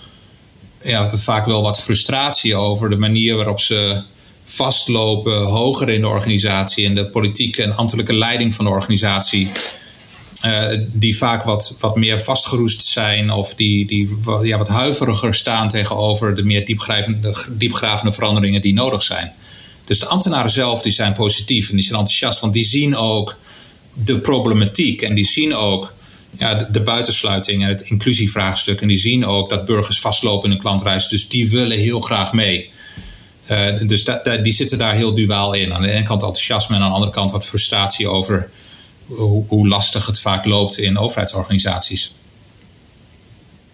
ja, 0.82 1.16
vaak 1.16 1.46
wel 1.46 1.62
wat 1.62 1.80
frustratie 1.80 2.56
over 2.56 2.90
de 2.90 2.98
manier 2.98 3.36
waarop 3.36 3.60
ze 3.60 4.02
vastlopen, 4.44 5.42
hoger 5.42 5.88
in 5.88 6.00
de 6.00 6.08
organisatie 6.08 6.86
en 6.86 6.94
de 6.94 7.06
politieke 7.06 7.62
en 7.62 7.76
ambtelijke 7.76 8.14
leiding 8.14 8.54
van 8.54 8.64
de 8.64 8.70
organisatie. 8.70 9.50
Uh, 10.46 10.78
die 10.92 11.16
vaak 11.16 11.42
wat, 11.42 11.76
wat 11.78 11.96
meer 11.96 12.20
vastgeroest 12.20 12.84
zijn 12.84 13.30
of 13.30 13.54
die, 13.54 13.86
die 13.86 14.18
ja, 14.42 14.58
wat 14.58 14.68
huiveriger 14.68 15.34
staan 15.34 15.68
tegenover 15.68 16.34
de 16.34 16.42
meer 16.42 16.64
diepgravende, 16.64 17.34
diepgravende 17.50 18.12
veranderingen 18.12 18.60
die 18.60 18.72
nodig 18.72 19.02
zijn. 19.02 19.32
Dus 19.84 19.98
de 19.98 20.06
ambtenaren 20.06 20.50
zelf 20.50 20.82
die 20.82 20.92
zijn 20.92 21.12
positief 21.12 21.68
en 21.68 21.74
die 21.74 21.84
zijn 21.84 21.98
enthousiast, 21.98 22.40
want 22.40 22.54
die 22.54 22.64
zien 22.64 22.96
ook 22.96 23.38
de 23.94 24.18
problematiek 24.18 25.02
en 25.02 25.14
die 25.14 25.26
zien 25.26 25.54
ook 25.54 25.92
ja, 26.38 26.54
de, 26.54 26.80
buitensluiting 26.80 27.62
en 27.62 27.68
het 27.68 27.80
inclusievraagstuk. 27.80 28.80
En 28.80 28.88
die 28.88 28.98
zien 28.98 29.26
ook 29.26 29.50
dat 29.50 29.64
burgers 29.64 30.00
vastlopen 30.00 30.48
in 30.48 30.54
een 30.54 30.62
klantreis, 30.62 31.08
dus 31.08 31.28
die 31.28 31.50
willen 31.50 31.78
heel 31.78 32.00
graag 32.00 32.32
mee. 32.32 32.70
Uh, 33.50 33.78
dus 33.86 34.04
die 34.42 34.52
zitten 34.52 34.78
daar 34.78 34.94
heel 34.94 35.14
duaal 35.14 35.52
in. 35.52 35.74
Aan 35.74 35.82
de 35.82 35.90
ene 35.90 36.02
kant 36.02 36.22
enthousiasme 36.22 36.76
en 36.76 36.82
aan 36.82 36.88
de 36.88 36.94
andere 36.94 37.12
kant 37.12 37.30
wat 37.30 37.46
frustratie 37.46 38.08
over 38.08 38.50
hoe, 39.16 39.44
hoe 39.48 39.68
lastig 39.68 40.06
het 40.06 40.20
vaak 40.20 40.44
loopt 40.44 40.78
in 40.78 40.98
overheidsorganisaties. 40.98 42.14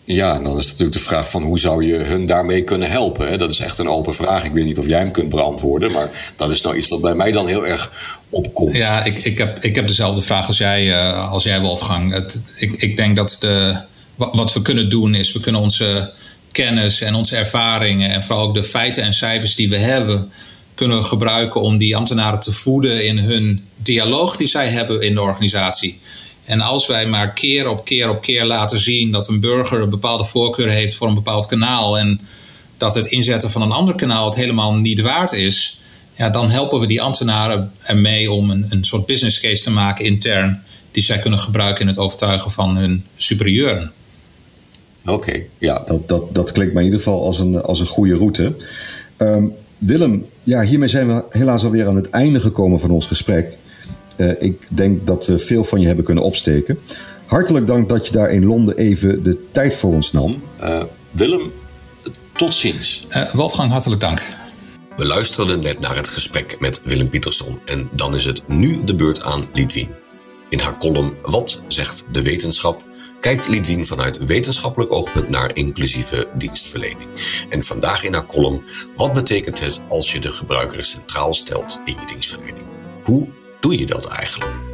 Ja, 0.04 0.34
en 0.34 0.42
dan 0.42 0.58
is 0.58 0.66
natuurlijk 0.66 0.92
de 0.92 1.02
vraag 1.02 1.30
van 1.30 1.42
hoe 1.42 1.58
zou 1.58 1.84
je 1.84 1.94
hun 1.94 2.26
daarmee 2.26 2.62
kunnen 2.62 2.90
helpen? 2.90 3.38
Dat 3.38 3.50
is 3.50 3.58
echt 3.58 3.78
een 3.78 3.88
open 3.88 4.14
vraag. 4.14 4.44
Ik 4.44 4.52
weet 4.52 4.64
niet 4.64 4.78
of 4.78 4.86
jij 4.86 4.98
hem 4.98 5.10
kunt 5.10 5.28
beantwoorden, 5.28 5.92
maar 5.92 6.32
dat 6.36 6.50
is 6.50 6.60
nou 6.60 6.76
iets 6.76 6.88
wat 6.88 7.00
bij 7.00 7.14
mij 7.14 7.32
dan 7.32 7.46
heel 7.46 7.66
erg 7.66 7.92
opkomt. 8.28 8.76
Ja, 8.76 9.04
ik, 9.04 9.18
ik, 9.18 9.38
heb, 9.38 9.64
ik 9.64 9.74
heb 9.74 9.86
dezelfde 9.88 10.22
vraag 10.22 10.46
als 10.46 10.58
jij, 10.58 10.86
uh, 10.86 11.32
als 11.32 11.44
jij 11.44 11.60
Wolfgang. 11.60 12.12
Het, 12.12 12.38
ik, 12.56 12.76
ik 12.76 12.96
denk 12.96 13.16
dat 13.16 13.36
de, 13.40 13.76
wat 14.16 14.52
we 14.52 14.62
kunnen 14.62 14.90
doen 14.90 15.14
is, 15.14 15.32
we 15.32 15.40
kunnen 15.40 15.60
onze 15.60 16.12
kennis 16.52 17.00
en 17.00 17.14
onze 17.14 17.36
ervaringen 17.36 18.10
en 18.10 18.22
vooral 18.22 18.46
ook 18.46 18.54
de 18.54 18.64
feiten 18.64 19.02
en 19.02 19.14
cijfers 19.14 19.54
die 19.54 19.68
we 19.68 19.76
hebben, 19.76 20.32
kunnen 20.78 21.04
gebruiken 21.04 21.60
om 21.60 21.78
die 21.78 21.96
ambtenaren 21.96 22.40
te 22.40 22.52
voeden 22.52 23.06
in 23.06 23.18
hun 23.18 23.64
dialoog 23.76 24.36
die 24.36 24.46
zij 24.46 24.68
hebben 24.68 25.00
in 25.00 25.14
de 25.14 25.20
organisatie. 25.20 25.98
En 26.44 26.60
als 26.60 26.86
wij 26.86 27.06
maar 27.06 27.32
keer 27.32 27.68
op 27.68 27.84
keer 27.84 28.10
op 28.10 28.22
keer 28.22 28.44
laten 28.44 28.78
zien 28.78 29.12
dat 29.12 29.28
een 29.28 29.40
burger 29.40 29.80
een 29.80 29.90
bepaalde 29.90 30.24
voorkeur 30.24 30.70
heeft 30.70 30.94
voor 30.94 31.08
een 31.08 31.14
bepaald 31.14 31.46
kanaal 31.46 31.98
en 31.98 32.20
dat 32.76 32.94
het 32.94 33.06
inzetten 33.06 33.50
van 33.50 33.62
een 33.62 33.72
ander 33.72 33.94
kanaal 33.94 34.24
het 34.24 34.34
helemaal 34.34 34.74
niet 34.74 35.00
waard 35.00 35.32
is, 35.32 35.80
ja, 36.14 36.30
dan 36.30 36.50
helpen 36.50 36.80
we 36.80 36.86
die 36.86 37.02
ambtenaren 37.02 37.72
ermee 37.82 38.30
om 38.30 38.50
een, 38.50 38.66
een 38.68 38.84
soort 38.84 39.06
business 39.06 39.40
case 39.40 39.62
te 39.62 39.70
maken 39.70 40.04
intern, 40.04 40.62
die 40.90 41.02
zij 41.02 41.18
kunnen 41.18 41.40
gebruiken 41.40 41.80
in 41.80 41.88
het 41.88 41.98
overtuigen 41.98 42.50
van 42.50 42.76
hun 42.76 43.04
superieuren. 43.16 43.92
Oké, 45.04 45.44
ja, 45.58 45.84
dat, 45.86 46.08
dat, 46.08 46.34
dat 46.34 46.52
klinkt 46.52 46.74
me 46.74 46.78
in 46.78 46.84
ieder 46.84 47.00
geval 47.00 47.24
als 47.24 47.38
een, 47.38 47.62
als 47.62 47.80
een 47.80 47.86
goede 47.86 48.14
route. 48.14 48.56
Um, 49.18 49.54
Willem, 49.78 50.26
ja, 50.42 50.62
hiermee 50.62 50.88
zijn 50.88 51.06
we 51.06 51.24
helaas 51.30 51.64
alweer 51.64 51.86
aan 51.86 51.96
het 51.96 52.10
einde 52.10 52.40
gekomen 52.40 52.80
van 52.80 52.90
ons 52.90 53.06
gesprek. 53.06 53.56
Uh, 54.16 54.42
ik 54.42 54.66
denk 54.68 55.06
dat 55.06 55.26
we 55.26 55.38
veel 55.38 55.64
van 55.64 55.80
je 55.80 55.86
hebben 55.86 56.04
kunnen 56.04 56.24
opsteken. 56.24 56.78
Hartelijk 57.26 57.66
dank 57.66 57.88
dat 57.88 58.06
je 58.06 58.12
daar 58.12 58.30
in 58.30 58.44
Londen 58.44 58.76
even 58.76 59.22
de 59.22 59.46
tijd 59.52 59.74
voor 59.74 59.92
ons 59.92 60.12
nam. 60.12 60.34
Uh, 60.62 60.82
Willem, 61.10 61.52
tot 62.32 62.54
ziens. 62.54 63.06
Uh, 63.16 63.32
Wolfgang, 63.34 63.70
hartelijk 63.70 64.00
dank. 64.00 64.22
We 64.96 65.06
luisterden 65.06 65.62
net 65.62 65.80
naar 65.80 65.96
het 65.96 66.08
gesprek 66.08 66.60
met 66.60 66.80
Willem 66.84 67.08
Pietersson 67.08 67.58
en 67.64 67.88
dan 67.92 68.16
is 68.16 68.24
het 68.24 68.42
nu 68.48 68.84
de 68.84 68.94
beurt 68.94 69.22
aan 69.22 69.44
Lidwien. 69.52 69.88
In 70.48 70.58
haar 70.58 70.78
column 70.78 71.14
Wat 71.22 71.62
zegt 71.68 72.06
de 72.12 72.22
wetenschap 72.22 72.84
kijkt 73.20 73.48
Lidwien 73.48 73.86
vanuit 73.86 74.24
wetenschappelijk 74.24 74.92
oogpunt 74.92 75.28
naar 75.28 75.54
inclusieve 75.54 76.26
dienstverlening. 76.34 77.10
En 77.48 77.62
vandaag 77.62 78.04
in 78.04 78.12
haar 78.12 78.26
column 78.26 78.64
Wat 78.96 79.12
betekent 79.12 79.60
het 79.60 79.80
als 79.88 80.12
je 80.12 80.20
de 80.20 80.32
gebruiker 80.32 80.84
centraal 80.84 81.34
stelt 81.34 81.80
in 81.84 81.94
je 82.00 82.06
dienstverlening? 82.06 82.66
Hoe 83.04 83.28
doe 83.60 83.78
je 83.78 83.86
dat 83.86 84.06
eigenlijk? 84.06 84.68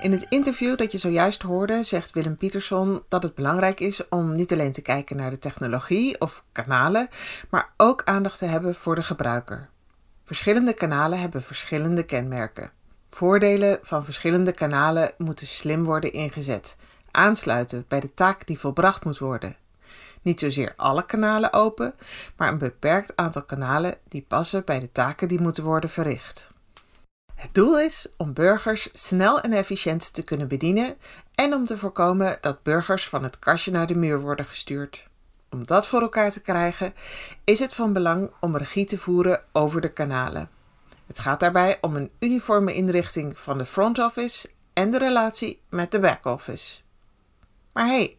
In 0.00 0.12
het 0.12 0.26
interview 0.28 0.76
dat 0.76 0.92
je 0.92 0.98
zojuist 0.98 1.42
hoorde, 1.42 1.82
zegt 1.82 2.12
Willem 2.12 2.36
Pietersson 2.36 3.02
dat 3.08 3.22
het 3.22 3.34
belangrijk 3.34 3.80
is 3.80 4.08
om 4.08 4.34
niet 4.34 4.52
alleen 4.52 4.72
te 4.72 4.82
kijken 4.82 5.16
naar 5.16 5.30
de 5.30 5.38
technologie 5.38 6.20
of 6.20 6.44
kanalen, 6.52 7.08
maar 7.50 7.72
ook 7.76 8.02
aandacht 8.04 8.38
te 8.38 8.44
hebben 8.44 8.74
voor 8.74 8.94
de 8.94 9.02
gebruiker. 9.02 9.68
Verschillende 10.24 10.72
kanalen 10.72 11.20
hebben 11.20 11.42
verschillende 11.42 12.02
kenmerken. 12.02 12.70
Voordelen 13.14 13.78
van 13.82 14.04
verschillende 14.04 14.52
kanalen 14.52 15.12
moeten 15.18 15.46
slim 15.46 15.84
worden 15.84 16.12
ingezet, 16.12 16.76
aansluiten 17.10 17.84
bij 17.88 18.00
de 18.00 18.14
taak 18.14 18.46
die 18.46 18.58
volbracht 18.58 19.04
moet 19.04 19.18
worden. 19.18 19.56
Niet 20.22 20.40
zozeer 20.40 20.72
alle 20.76 21.04
kanalen 21.04 21.52
open, 21.52 21.94
maar 22.36 22.48
een 22.48 22.58
beperkt 22.58 23.16
aantal 23.16 23.42
kanalen 23.42 23.94
die 24.08 24.24
passen 24.28 24.64
bij 24.64 24.80
de 24.80 24.92
taken 24.92 25.28
die 25.28 25.40
moeten 25.40 25.64
worden 25.64 25.90
verricht. 25.90 26.50
Het 27.34 27.54
doel 27.54 27.80
is 27.80 28.08
om 28.16 28.32
burgers 28.32 28.88
snel 28.92 29.40
en 29.40 29.52
efficiënt 29.52 30.14
te 30.14 30.22
kunnen 30.22 30.48
bedienen 30.48 30.96
en 31.34 31.52
om 31.52 31.66
te 31.66 31.78
voorkomen 31.78 32.38
dat 32.40 32.62
burgers 32.62 33.08
van 33.08 33.22
het 33.22 33.38
kastje 33.38 33.70
naar 33.70 33.86
de 33.86 33.96
muur 33.96 34.20
worden 34.20 34.46
gestuurd. 34.46 35.08
Om 35.50 35.66
dat 35.66 35.86
voor 35.86 36.00
elkaar 36.00 36.30
te 36.30 36.40
krijgen, 36.40 36.94
is 37.44 37.58
het 37.58 37.74
van 37.74 37.92
belang 37.92 38.30
om 38.40 38.56
regie 38.56 38.84
te 38.84 38.98
voeren 38.98 39.44
over 39.52 39.80
de 39.80 39.92
kanalen. 39.92 40.62
Het 41.06 41.18
gaat 41.18 41.40
daarbij 41.40 41.78
om 41.80 41.96
een 41.96 42.10
uniforme 42.18 42.74
inrichting 42.74 43.38
van 43.38 43.58
de 43.58 43.64
front 43.64 43.98
office 43.98 44.50
en 44.72 44.90
de 44.90 44.98
relatie 44.98 45.62
met 45.68 45.90
de 45.90 46.00
back 46.00 46.24
office. 46.24 46.80
Maar 47.72 47.86
hey, 47.86 48.16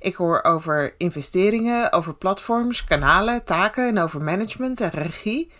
ik 0.00 0.14
hoor 0.14 0.42
over 0.42 0.94
investeringen, 0.98 1.92
over 1.92 2.14
platforms, 2.14 2.84
kanalen, 2.84 3.44
taken 3.44 3.88
en 3.88 3.98
over 3.98 4.22
management 4.22 4.80
en 4.80 4.90
regie. 4.90 5.52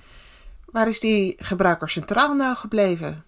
Waar 0.64 0.88
is 0.88 1.00
die 1.00 1.34
gebruiker 1.38 1.88
centraal 1.88 2.34
nou 2.34 2.56
gebleven? 2.56 3.24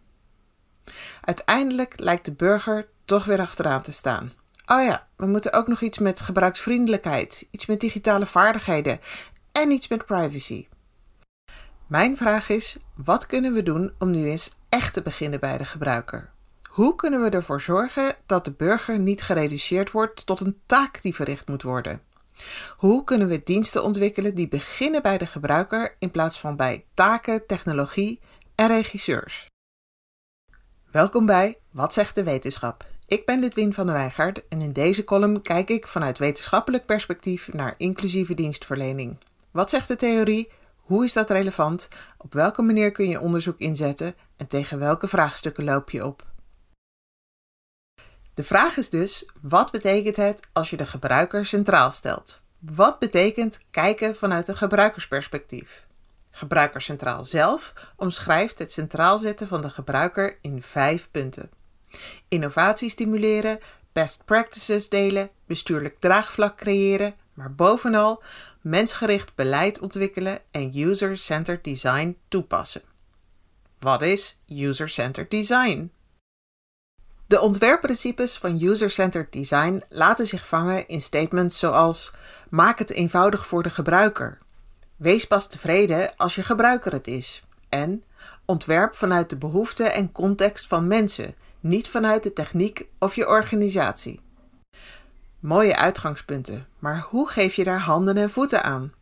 Uiteindelijk 1.20 1.94
lijkt 1.96 2.24
de 2.24 2.32
burger 2.32 2.88
toch 3.04 3.24
weer 3.24 3.40
achteraan 3.40 3.82
te 3.82 3.92
staan. 3.92 4.32
Oh 4.66 4.84
ja, 4.84 5.06
we 5.16 5.26
moeten 5.26 5.52
ook 5.52 5.66
nog 5.66 5.80
iets 5.80 5.98
met 5.98 6.20
gebruiksvriendelijkheid, 6.20 7.48
iets 7.50 7.66
met 7.66 7.80
digitale 7.80 8.26
vaardigheden 8.26 9.00
en 9.52 9.70
iets 9.70 9.88
met 9.88 10.06
privacy. 10.06 10.68
Mijn 11.88 12.16
vraag 12.16 12.48
is: 12.48 12.76
wat 12.94 13.26
kunnen 13.26 13.52
we 13.52 13.62
doen 13.62 13.92
om 13.98 14.10
nu 14.10 14.28
eens 14.28 14.56
echt 14.68 14.92
te 14.92 15.02
beginnen 15.02 15.40
bij 15.40 15.58
de 15.58 15.64
gebruiker? 15.64 16.30
Hoe 16.70 16.94
kunnen 16.94 17.22
we 17.22 17.28
ervoor 17.30 17.60
zorgen 17.60 18.14
dat 18.26 18.44
de 18.44 18.52
burger 18.52 18.98
niet 18.98 19.22
gereduceerd 19.22 19.90
wordt 19.90 20.26
tot 20.26 20.40
een 20.40 20.60
taak 20.66 21.02
die 21.02 21.14
verricht 21.14 21.48
moet 21.48 21.62
worden? 21.62 22.02
Hoe 22.76 23.04
kunnen 23.04 23.28
we 23.28 23.42
diensten 23.44 23.84
ontwikkelen 23.84 24.34
die 24.34 24.48
beginnen 24.48 25.02
bij 25.02 25.18
de 25.18 25.26
gebruiker 25.26 25.96
in 25.98 26.10
plaats 26.10 26.40
van 26.40 26.56
bij 26.56 26.84
taken, 26.94 27.46
technologie 27.46 28.20
en 28.54 28.66
regisseurs? 28.66 29.46
Welkom 30.90 31.26
bij 31.26 31.58
Wat 31.70 31.92
zegt 31.92 32.14
de 32.14 32.24
wetenschap? 32.24 32.86
Ik 33.06 33.26
ben 33.26 33.40
Lidwin 33.40 33.74
van 33.74 33.86
der 33.86 33.94
Weijgaard 33.94 34.48
en 34.48 34.60
in 34.60 34.72
deze 34.72 35.04
column 35.04 35.42
kijk 35.42 35.70
ik 35.70 35.86
vanuit 35.86 36.18
wetenschappelijk 36.18 36.86
perspectief 36.86 37.52
naar 37.52 37.74
inclusieve 37.76 38.34
dienstverlening. 38.34 39.16
Wat 39.50 39.70
zegt 39.70 39.88
de 39.88 39.96
theorie? 39.96 40.50
Hoe 40.88 41.04
is 41.04 41.12
dat 41.12 41.30
relevant? 41.30 41.88
Op 42.18 42.32
welke 42.32 42.62
manier 42.62 42.92
kun 42.92 43.08
je 43.08 43.20
onderzoek 43.20 43.58
inzetten 43.58 44.14
en 44.36 44.46
tegen 44.46 44.78
welke 44.78 45.08
vraagstukken 45.08 45.64
loop 45.64 45.90
je 45.90 46.06
op? 46.06 46.26
De 48.34 48.42
vraag 48.42 48.76
is 48.76 48.90
dus: 48.90 49.30
wat 49.40 49.70
betekent 49.70 50.16
het 50.16 50.46
als 50.52 50.70
je 50.70 50.76
de 50.76 50.86
gebruiker 50.86 51.46
centraal 51.46 51.90
stelt? 51.90 52.42
Wat 52.74 52.98
betekent 52.98 53.60
kijken 53.70 54.16
vanuit 54.16 54.48
een 54.48 54.56
gebruikersperspectief? 54.56 55.86
Gebruikercentraal 56.30 57.24
zelf 57.24 57.72
omschrijft 57.96 58.58
het 58.58 58.72
centraal 58.72 59.18
zetten 59.18 59.48
van 59.48 59.60
de 59.60 59.70
gebruiker 59.70 60.38
in 60.40 60.62
vijf 60.62 61.10
punten: 61.10 61.50
innovatie 62.28 62.90
stimuleren, 62.90 63.58
best 63.92 64.24
practices 64.24 64.88
delen, 64.88 65.30
bestuurlijk 65.46 65.98
draagvlak 65.98 66.56
creëren, 66.56 67.14
maar 67.34 67.54
bovenal 67.54 68.22
mensgericht 68.68 69.34
beleid 69.34 69.80
ontwikkelen 69.80 70.38
en 70.50 70.78
user-centered 70.78 71.64
design 71.64 72.16
toepassen. 72.28 72.82
Wat 73.78 74.02
is 74.02 74.40
user-centered 74.48 75.30
design? 75.30 75.92
De 77.26 77.40
ontwerpprincipes 77.40 78.38
van 78.38 78.62
user-centered 78.62 79.32
design 79.32 79.82
laten 79.88 80.26
zich 80.26 80.46
vangen 80.46 80.88
in 80.88 81.02
statements 81.02 81.58
zoals: 81.58 82.12
maak 82.50 82.78
het 82.78 82.90
eenvoudig 82.90 83.46
voor 83.46 83.62
de 83.62 83.70
gebruiker. 83.70 84.38
Wees 84.96 85.24
pas 85.24 85.48
tevreden 85.48 86.16
als 86.16 86.34
je 86.34 86.42
gebruiker 86.42 86.92
het 86.92 87.06
is. 87.06 87.42
En 87.68 88.04
ontwerp 88.44 88.94
vanuit 88.94 89.30
de 89.30 89.36
behoeften 89.36 89.92
en 89.92 90.12
context 90.12 90.66
van 90.66 90.86
mensen, 90.86 91.34
niet 91.60 91.88
vanuit 91.88 92.22
de 92.22 92.32
techniek 92.32 92.86
of 92.98 93.14
je 93.14 93.26
organisatie. 93.26 94.20
Mooie 95.40 95.76
uitgangspunten, 95.76 96.66
maar 96.78 97.06
hoe 97.10 97.28
geef 97.28 97.54
je 97.54 97.64
daar 97.64 97.80
handen 97.80 98.16
en 98.16 98.30
voeten 98.30 98.64
aan? 98.64 98.92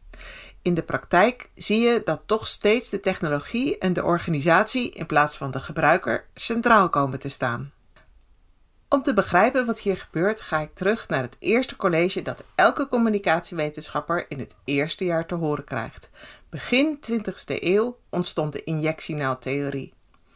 In 0.63 0.75
de 0.75 0.83
praktijk 0.83 1.51
zie 1.55 1.81
je 1.81 2.03
dat 2.05 2.23
toch 2.27 2.47
steeds 2.47 2.89
de 2.89 3.01
technologie 3.01 3.79
en 3.79 3.93
de 3.93 4.05
organisatie 4.05 4.91
in 4.91 5.07
plaats 5.07 5.37
van 5.37 5.51
de 5.51 5.61
gebruiker 5.61 6.27
centraal 6.35 6.89
komen 6.89 7.19
te 7.19 7.29
staan. 7.29 7.73
Om 8.89 9.03
te 9.03 9.15
begrijpen 9.15 9.67
wat 9.67 9.81
hier 9.81 9.97
gebeurt, 9.97 10.41
ga 10.41 10.59
ik 10.59 10.71
terug 10.75 11.09
naar 11.09 11.23
het 11.23 11.37
eerste 11.39 11.77
college 11.77 12.23
dat 12.23 12.45
elke 12.55 12.89
communicatiewetenschapper 12.89 14.25
in 14.29 14.39
het 14.39 14.57
eerste 14.65 15.05
jaar 15.05 15.27
te 15.27 15.35
horen 15.35 15.65
krijgt. 15.65 16.11
Begin 16.51 16.99
20e 17.11 17.63
eeuw 17.63 17.99
ontstond 18.11 18.53
de 18.53 18.65
injectienaaltheorie. 18.65 19.93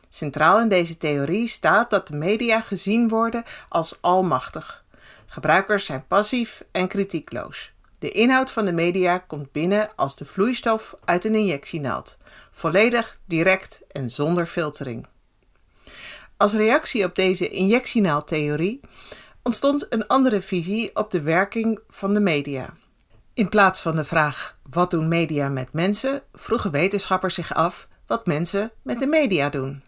Centraal 0.08 0.60
in 0.60 0.68
deze 0.68 0.96
theorie 0.96 1.48
staat 1.48 1.90
dat 1.90 2.06
de 2.06 2.16
media 2.16 2.60
gezien 2.60 3.08
worden 3.08 3.44
als 3.68 3.98
almachtig. 4.00 4.84
Gebruikers 5.32 5.84
zijn 5.84 6.06
passief 6.06 6.64
en 6.72 6.88
kritiekloos. 6.88 7.72
De 7.98 8.10
inhoud 8.10 8.50
van 8.50 8.64
de 8.64 8.72
media 8.72 9.18
komt 9.18 9.52
binnen 9.52 9.90
als 9.96 10.16
de 10.16 10.24
vloeistof 10.24 10.94
uit 11.04 11.24
een 11.24 11.34
injectienaald, 11.34 12.18
volledig, 12.50 13.18
direct 13.24 13.82
en 13.90 14.10
zonder 14.10 14.46
filtering. 14.46 15.06
Als 16.36 16.52
reactie 16.52 17.04
op 17.04 17.14
deze 17.14 17.48
injectienaaldtheorie 17.48 18.80
ontstond 19.42 19.86
een 19.88 20.06
andere 20.06 20.40
visie 20.40 20.96
op 20.96 21.10
de 21.10 21.20
werking 21.22 21.80
van 21.88 22.14
de 22.14 22.20
media. 22.20 22.74
In 23.34 23.48
plaats 23.48 23.80
van 23.80 23.96
de 23.96 24.04
vraag 24.04 24.58
wat 24.70 24.90
doen 24.90 25.08
media 25.08 25.48
met 25.48 25.72
mensen, 25.72 26.22
vroegen 26.32 26.70
wetenschappers 26.70 27.34
zich 27.34 27.54
af 27.54 27.88
wat 28.06 28.26
mensen 28.26 28.70
met 28.82 28.98
de 28.98 29.06
media 29.06 29.48
doen. 29.48 29.82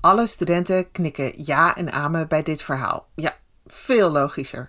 Alle 0.00 0.26
studenten 0.26 0.90
knikken 0.90 1.32
ja 1.44 1.76
en 1.76 1.92
amen 1.92 2.28
bij 2.28 2.42
dit 2.42 2.62
verhaal. 2.62 3.08
Ja, 3.14 3.36
veel 3.72 4.10
logischer. 4.10 4.66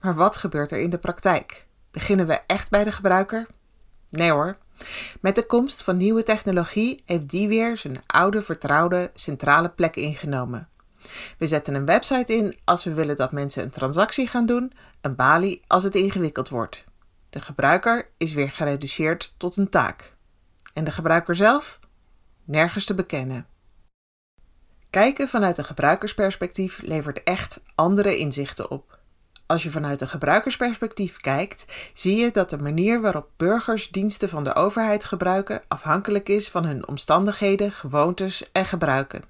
Maar 0.00 0.14
wat 0.14 0.36
gebeurt 0.36 0.70
er 0.70 0.78
in 0.78 0.90
de 0.90 0.98
praktijk? 0.98 1.66
Beginnen 1.90 2.26
we 2.26 2.40
echt 2.46 2.70
bij 2.70 2.84
de 2.84 2.92
gebruiker? 2.92 3.46
Nee 4.10 4.30
hoor. 4.30 4.56
Met 5.20 5.34
de 5.34 5.46
komst 5.46 5.82
van 5.82 5.96
nieuwe 5.96 6.22
technologie 6.22 7.02
heeft 7.04 7.28
die 7.28 7.48
weer 7.48 7.76
zijn 7.76 8.02
oude 8.06 8.42
vertrouwde 8.42 9.10
centrale 9.14 9.68
plek 9.68 9.96
ingenomen. 9.96 10.68
We 11.38 11.46
zetten 11.46 11.74
een 11.74 11.86
website 11.86 12.34
in 12.34 12.58
als 12.64 12.84
we 12.84 12.92
willen 12.92 13.16
dat 13.16 13.32
mensen 13.32 13.62
een 13.62 13.70
transactie 13.70 14.26
gaan 14.26 14.46
doen, 14.46 14.72
een 15.00 15.16
balie 15.16 15.62
als 15.66 15.82
het 15.82 15.94
ingewikkeld 15.94 16.48
wordt. 16.48 16.84
De 17.30 17.40
gebruiker 17.40 18.08
is 18.16 18.32
weer 18.32 18.50
gereduceerd 18.50 19.34
tot 19.36 19.56
een 19.56 19.68
taak. 19.68 20.16
En 20.72 20.84
de 20.84 20.90
gebruiker 20.90 21.36
zelf? 21.36 21.78
Nergens 22.44 22.84
te 22.84 22.94
bekennen. 22.94 23.46
Kijken 24.90 25.28
vanuit 25.28 25.58
een 25.58 25.64
gebruikersperspectief 25.64 26.80
levert 26.82 27.22
echt 27.22 27.60
andere 27.74 28.16
inzichten 28.16 28.70
op. 28.70 28.98
Als 29.46 29.62
je 29.62 29.70
vanuit 29.70 30.00
een 30.00 30.08
gebruikersperspectief 30.08 31.16
kijkt, 31.16 31.64
zie 31.92 32.16
je 32.16 32.30
dat 32.30 32.50
de 32.50 32.58
manier 32.58 33.00
waarop 33.00 33.28
burgers 33.36 33.88
diensten 33.88 34.28
van 34.28 34.44
de 34.44 34.54
overheid 34.54 35.04
gebruiken 35.04 35.62
afhankelijk 35.68 36.28
is 36.28 36.48
van 36.48 36.64
hun 36.64 36.88
omstandigheden, 36.88 37.72
gewoontes 37.72 38.52
en 38.52 38.66
gebruiken. 38.66 39.22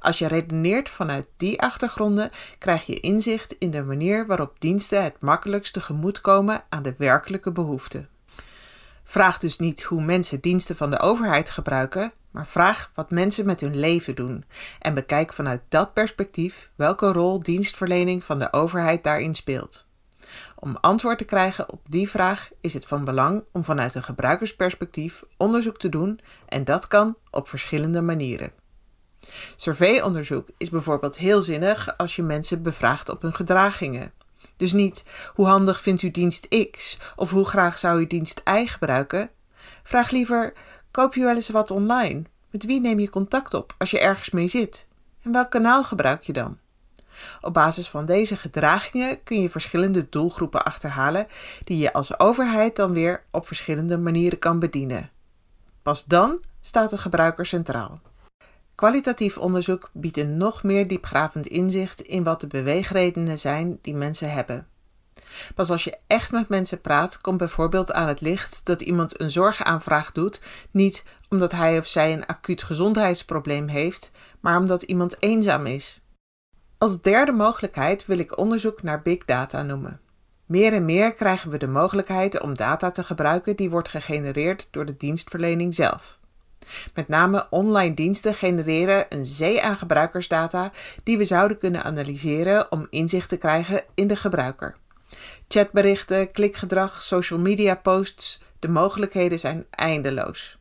Als 0.00 0.18
je 0.18 0.28
redeneert 0.28 0.88
vanuit 0.88 1.26
die 1.36 1.62
achtergronden, 1.62 2.30
krijg 2.58 2.86
je 2.86 3.00
inzicht 3.00 3.56
in 3.58 3.70
de 3.70 3.82
manier 3.82 4.26
waarop 4.26 4.54
diensten 4.58 5.02
het 5.02 5.20
makkelijkst 5.20 5.72
tegemoetkomen 5.72 6.64
aan 6.68 6.82
de 6.82 6.94
werkelijke 6.98 7.52
behoeften. 7.52 8.08
Vraag 9.10 9.38
dus 9.38 9.58
niet 9.58 9.82
hoe 9.82 10.02
mensen 10.02 10.40
diensten 10.40 10.76
van 10.76 10.90
de 10.90 11.00
overheid 11.00 11.50
gebruiken, 11.50 12.12
maar 12.30 12.46
vraag 12.46 12.90
wat 12.94 13.10
mensen 13.10 13.46
met 13.46 13.60
hun 13.60 13.76
leven 13.76 14.14
doen 14.14 14.44
en 14.78 14.94
bekijk 14.94 15.32
vanuit 15.32 15.60
dat 15.68 15.92
perspectief 15.92 16.70
welke 16.74 17.12
rol 17.12 17.40
dienstverlening 17.40 18.24
van 18.24 18.38
de 18.38 18.52
overheid 18.52 19.02
daarin 19.02 19.34
speelt. 19.34 19.86
Om 20.56 20.76
antwoord 20.80 21.18
te 21.18 21.24
krijgen 21.24 21.72
op 21.72 21.80
die 21.88 22.08
vraag 22.08 22.48
is 22.60 22.74
het 22.74 22.86
van 22.86 23.04
belang 23.04 23.44
om 23.52 23.64
vanuit 23.64 23.94
een 23.94 24.02
gebruikersperspectief 24.02 25.22
onderzoek 25.36 25.78
te 25.78 25.88
doen 25.88 26.20
en 26.48 26.64
dat 26.64 26.88
kan 26.88 27.16
op 27.30 27.48
verschillende 27.48 28.00
manieren. 28.00 28.52
Surveyonderzoek 29.56 30.48
is 30.58 30.70
bijvoorbeeld 30.70 31.16
heel 31.16 31.40
zinnig 31.40 31.96
als 31.96 32.16
je 32.16 32.22
mensen 32.22 32.62
bevraagt 32.62 33.08
op 33.08 33.22
hun 33.22 33.34
gedragingen. 33.34 34.12
Dus 34.58 34.72
niet 34.72 35.04
hoe 35.34 35.46
handig 35.46 35.80
vindt 35.80 36.02
u 36.02 36.10
dienst 36.10 36.48
X 36.70 36.98
of 37.16 37.30
hoe 37.30 37.44
graag 37.44 37.78
zou 37.78 38.00
u 38.00 38.06
dienst 38.06 38.42
Y 38.44 38.66
gebruiken. 38.66 39.30
Vraag 39.82 40.10
liever: 40.10 40.52
koop 40.90 41.14
je 41.14 41.24
wel 41.24 41.34
eens 41.34 41.48
wat 41.48 41.70
online? 41.70 42.22
Met 42.50 42.64
wie 42.64 42.80
neem 42.80 42.98
je 42.98 43.10
contact 43.10 43.54
op 43.54 43.74
als 43.78 43.90
je 43.90 44.00
ergens 44.00 44.30
mee 44.30 44.48
zit? 44.48 44.86
En 45.22 45.32
welk 45.32 45.50
kanaal 45.50 45.84
gebruik 45.84 46.22
je 46.22 46.32
dan? 46.32 46.58
Op 47.40 47.54
basis 47.54 47.88
van 47.88 48.06
deze 48.06 48.36
gedragingen 48.36 49.22
kun 49.22 49.40
je 49.40 49.50
verschillende 49.50 50.08
doelgroepen 50.08 50.64
achterhalen 50.64 51.26
die 51.64 51.78
je 51.78 51.92
als 51.92 52.18
overheid 52.18 52.76
dan 52.76 52.92
weer 52.92 53.24
op 53.30 53.46
verschillende 53.46 53.98
manieren 53.98 54.38
kan 54.38 54.58
bedienen. 54.58 55.10
Pas 55.82 56.04
dan 56.04 56.40
staat 56.60 56.90
de 56.90 56.98
gebruiker 56.98 57.46
centraal. 57.46 58.00
Kwalitatief 58.78 59.38
onderzoek 59.38 59.90
biedt 59.92 60.16
een 60.16 60.36
nog 60.36 60.62
meer 60.62 60.88
diepgravend 60.88 61.46
inzicht 61.46 62.00
in 62.00 62.24
wat 62.24 62.40
de 62.40 62.46
beweegredenen 62.46 63.38
zijn 63.38 63.78
die 63.82 63.94
mensen 63.94 64.32
hebben. 64.32 64.66
Pas 65.54 65.70
als 65.70 65.84
je 65.84 65.98
echt 66.06 66.32
met 66.32 66.48
mensen 66.48 66.80
praat, 66.80 67.20
komt 67.20 67.38
bijvoorbeeld 67.38 67.92
aan 67.92 68.08
het 68.08 68.20
licht 68.20 68.60
dat 68.64 68.80
iemand 68.80 69.20
een 69.20 69.30
zorgaanvraag 69.30 70.12
doet, 70.12 70.40
niet 70.70 71.04
omdat 71.28 71.52
hij 71.52 71.78
of 71.78 71.86
zij 71.86 72.12
een 72.12 72.26
acuut 72.26 72.62
gezondheidsprobleem 72.62 73.68
heeft, 73.68 74.10
maar 74.40 74.58
omdat 74.58 74.82
iemand 74.82 75.22
eenzaam 75.22 75.66
is. 75.66 76.00
Als 76.78 77.02
derde 77.02 77.32
mogelijkheid 77.32 78.06
wil 78.06 78.18
ik 78.18 78.38
onderzoek 78.38 78.82
naar 78.82 79.02
big 79.02 79.24
data 79.24 79.62
noemen. 79.62 80.00
Meer 80.46 80.72
en 80.72 80.84
meer 80.84 81.14
krijgen 81.14 81.50
we 81.50 81.56
de 81.56 81.68
mogelijkheid 81.68 82.40
om 82.40 82.56
data 82.56 82.90
te 82.90 83.04
gebruiken 83.04 83.56
die 83.56 83.70
wordt 83.70 83.88
gegenereerd 83.88 84.68
door 84.70 84.84
de 84.84 84.96
dienstverlening 84.96 85.74
zelf. 85.74 86.17
Met 86.94 87.08
name 87.08 87.46
online 87.50 87.94
diensten 87.94 88.34
genereren 88.34 89.06
een 89.08 89.24
zee 89.24 89.62
aan 89.62 89.76
gebruikersdata 89.76 90.72
die 91.02 91.18
we 91.18 91.24
zouden 91.24 91.58
kunnen 91.58 91.84
analyseren 91.84 92.72
om 92.72 92.86
inzicht 92.90 93.28
te 93.28 93.36
krijgen 93.36 93.82
in 93.94 94.06
de 94.06 94.16
gebruiker. 94.16 94.76
Chatberichten, 95.48 96.30
klikgedrag, 96.30 97.02
social 97.02 97.38
media 97.38 97.74
posts, 97.74 98.42
de 98.58 98.68
mogelijkheden 98.68 99.38
zijn 99.38 99.66
eindeloos. 99.70 100.58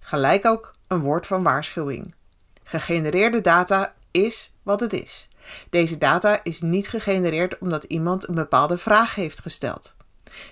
Gelijk 0.00 0.46
ook 0.46 0.74
een 0.86 1.00
woord 1.00 1.26
van 1.26 1.42
waarschuwing. 1.42 2.14
Gegenereerde 2.62 3.40
data 3.40 3.94
is 4.10 4.54
wat 4.62 4.80
het 4.80 4.92
is. 4.92 5.28
Deze 5.70 5.98
data 5.98 6.40
is 6.42 6.60
niet 6.60 6.88
gegenereerd 6.88 7.58
omdat 7.58 7.84
iemand 7.84 8.28
een 8.28 8.34
bepaalde 8.34 8.78
vraag 8.78 9.14
heeft 9.14 9.40
gesteld. 9.40 9.96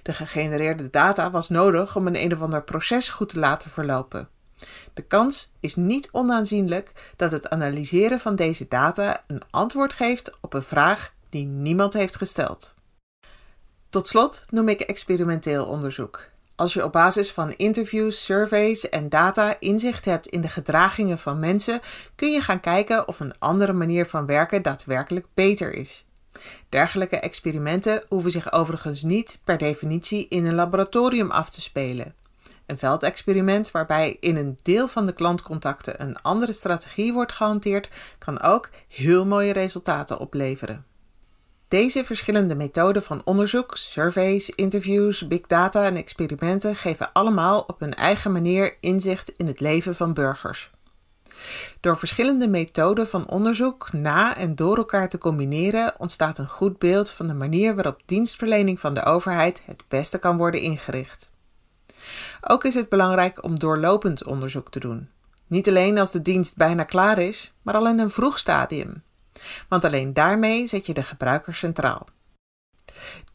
De 0.03 0.13
gegenereerde 0.13 0.91
data 0.91 1.31
was 1.31 1.49
nodig 1.49 1.97
om 1.97 2.07
een 2.07 2.17
een 2.17 2.33
of 2.33 2.43
ander 2.43 2.63
proces 2.63 3.11
goed 3.11 3.29
te 3.29 3.39
laten 3.39 3.71
verlopen. 3.71 4.29
De 4.95 5.03
kans 5.03 5.53
is 5.61 5.75
niet 5.75 6.09
onaanzienlijk 6.13 7.13
dat 7.17 7.33
het 7.33 7.49
analyseren 7.49 8.21
van 8.21 8.37
deze 8.37 8.69
data 8.69 9.25
een 9.27 9.43
antwoord 9.51 9.93
geeft 9.93 10.39
op 10.41 10.55
een 10.55 10.63
vraag 10.63 11.13
die 11.29 11.47
niemand 11.47 11.93
heeft 11.93 12.17
gesteld. 12.17 12.75
Tot 13.91 14.09
slot 14.09 14.45
noem 14.51 14.69
ik 14.69 14.81
experimenteel 14.81 15.65
onderzoek. 15.65 16.29
Als 16.55 16.73
je 16.73 16.85
op 16.85 16.93
basis 16.93 17.33
van 17.33 17.55
interviews, 17.57 18.25
surveys 18.25 18.89
en 18.89 19.09
data 19.09 19.57
inzicht 19.61 20.05
hebt 20.05 20.27
in 20.27 20.41
de 20.41 20.49
gedragingen 20.49 21.19
van 21.19 21.39
mensen, 21.39 21.81
kun 22.15 22.31
je 22.31 22.41
gaan 22.41 22.61
kijken 22.61 23.09
of 23.09 23.21
een 23.21 23.39
andere 23.39 23.73
manier 23.73 24.07
van 24.07 24.27
werken 24.27 24.63
daadwerkelijk 24.63 25.27
beter 25.35 25.75
is. 25.75 26.07
Dergelijke 26.69 27.17
experimenten 27.17 28.03
hoeven 28.09 28.31
zich 28.31 28.53
overigens 28.53 29.03
niet 29.03 29.39
per 29.45 29.59
definitie 29.59 30.29
in 30.29 30.47
een 30.47 30.55
laboratorium 30.55 31.31
af 31.31 31.51
te 31.51 31.61
spelen. 31.61 32.15
Een 32.69 32.79
veldexperiment 32.79 33.71
waarbij 33.71 34.17
in 34.21 34.37
een 34.37 34.59
deel 34.63 34.89
van 34.89 35.07
de 35.07 35.13
klantcontacten 35.13 36.03
een 36.03 36.23
andere 36.23 36.53
strategie 36.53 37.13
wordt 37.13 37.33
gehanteerd, 37.33 37.89
kan 38.19 38.41
ook 38.41 38.71
heel 38.89 39.27
mooie 39.27 39.53
resultaten 39.53 40.19
opleveren. 40.19 40.85
Deze 41.69 42.05
verschillende 42.05 42.55
methoden 42.55 43.03
van 43.03 43.21
onderzoek, 43.25 43.77
surveys, 43.77 44.51
interviews, 44.51 45.27
big 45.27 45.41
data 45.41 45.85
en 45.85 45.97
experimenten 45.97 46.77
geven 46.77 47.13
allemaal 47.13 47.61
op 47.67 47.81
hun 47.81 47.95
eigen 47.95 48.33
manier 48.33 48.77
inzicht 48.81 49.33
in 49.37 49.47
het 49.47 49.61
leven 49.61 49.95
van 49.95 50.15
burgers. 50.15 50.71
Door 51.81 51.99
verschillende 51.99 52.49
methoden 52.49 53.09
van 53.09 53.29
onderzoek 53.29 53.93
na 53.93 54.37
en 54.37 54.55
door 54.55 54.77
elkaar 54.77 55.09
te 55.09 55.19
combineren 55.19 55.95
ontstaat 55.99 56.39
een 56.39 56.49
goed 56.49 56.79
beeld 56.79 57.11
van 57.11 57.27
de 57.27 57.35
manier 57.35 57.75
waarop 57.75 58.03
dienstverlening 58.07 58.81
van 58.81 58.95
de 58.95 59.05
overheid 59.05 59.63
het 59.65 59.85
beste 59.89 60.19
kan 60.19 60.37
worden 60.37 60.61
ingericht. 60.61 61.37
Ook 62.41 62.65
is 62.65 62.75
het 62.75 62.89
belangrijk 62.89 63.45
om 63.45 63.59
doorlopend 63.59 64.25
onderzoek 64.25 64.71
te 64.71 64.81
doen. 64.81 65.09
Niet 65.47 65.69
alleen 65.69 65.99
als 65.99 66.11
de 66.11 66.23
dienst 66.23 66.57
bijna 66.57 66.85
klaar 66.85 67.19
is, 67.19 67.53
maar 67.63 67.75
al 67.75 67.89
in 67.89 67.99
een 67.99 68.11
vroeg 68.11 68.39
stadium. 68.39 69.03
Want 69.69 69.85
alleen 69.85 70.15
daarmee 70.15 70.67
zet 70.67 70.87
je 70.87 70.95
de 70.95 71.03
gebruiker 71.03 71.55
centraal. 71.55 72.07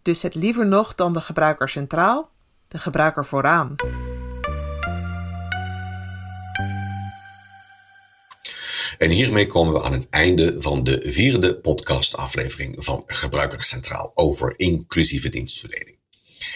Dus 0.02 0.20
zet 0.20 0.36
liever 0.36 0.68
nog 0.68 0.96
dan 0.96 1.14
de 1.14 1.22
gebruiker 1.22 1.70
centraal, 1.70 2.30
de 2.68 2.80
gebruiker 2.80 3.26
vooraan. 3.26 3.76
En 8.98 9.10
hiermee 9.10 9.48
komen 9.48 9.74
we 9.74 9.84
aan 9.84 9.94
het 9.94 10.10
einde 10.10 10.56
van 10.62 10.84
de 10.84 11.00
vierde 11.06 11.56
podcastaflevering 11.56 12.84
van 12.84 13.04
Gebruiker 13.06 13.64
Centraal 13.64 14.12
over 14.14 14.54
inclusieve 14.60 15.30
dienstverlening. 15.30 16.03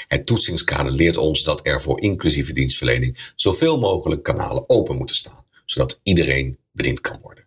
Het 0.07 0.25
toetsingskader 0.25 0.91
leert 0.91 1.17
ons 1.17 1.43
dat 1.43 1.59
er 1.63 1.81
voor 1.81 2.01
inclusieve 2.01 2.53
dienstverlening 2.53 3.31
zoveel 3.35 3.79
mogelijk 3.79 4.23
kanalen 4.23 4.69
open 4.69 4.95
moeten 4.95 5.15
staan, 5.15 5.43
zodat 5.65 5.99
iedereen 6.03 6.57
bediend 6.71 7.01
kan 7.01 7.19
worden. 7.21 7.45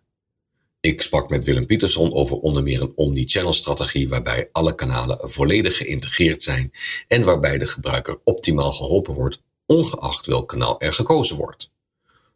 Ik 0.79 1.01
sprak 1.01 1.29
met 1.29 1.43
Willem 1.43 1.65
Pietersson 1.65 2.13
over 2.13 2.37
onder 2.37 2.63
meer 2.63 2.81
een 2.81 2.91
omni-channel 2.95 3.53
strategie 3.53 4.09
waarbij 4.09 4.49
alle 4.51 4.75
kanalen 4.75 5.29
volledig 5.29 5.77
geïntegreerd 5.77 6.43
zijn 6.43 6.71
en 7.07 7.23
waarbij 7.23 7.57
de 7.57 7.67
gebruiker 7.67 8.17
optimaal 8.23 8.71
geholpen 8.71 9.13
wordt, 9.13 9.41
ongeacht 9.65 10.25
welk 10.25 10.47
kanaal 10.47 10.79
er 10.79 10.93
gekozen 10.93 11.35
wordt. 11.35 11.71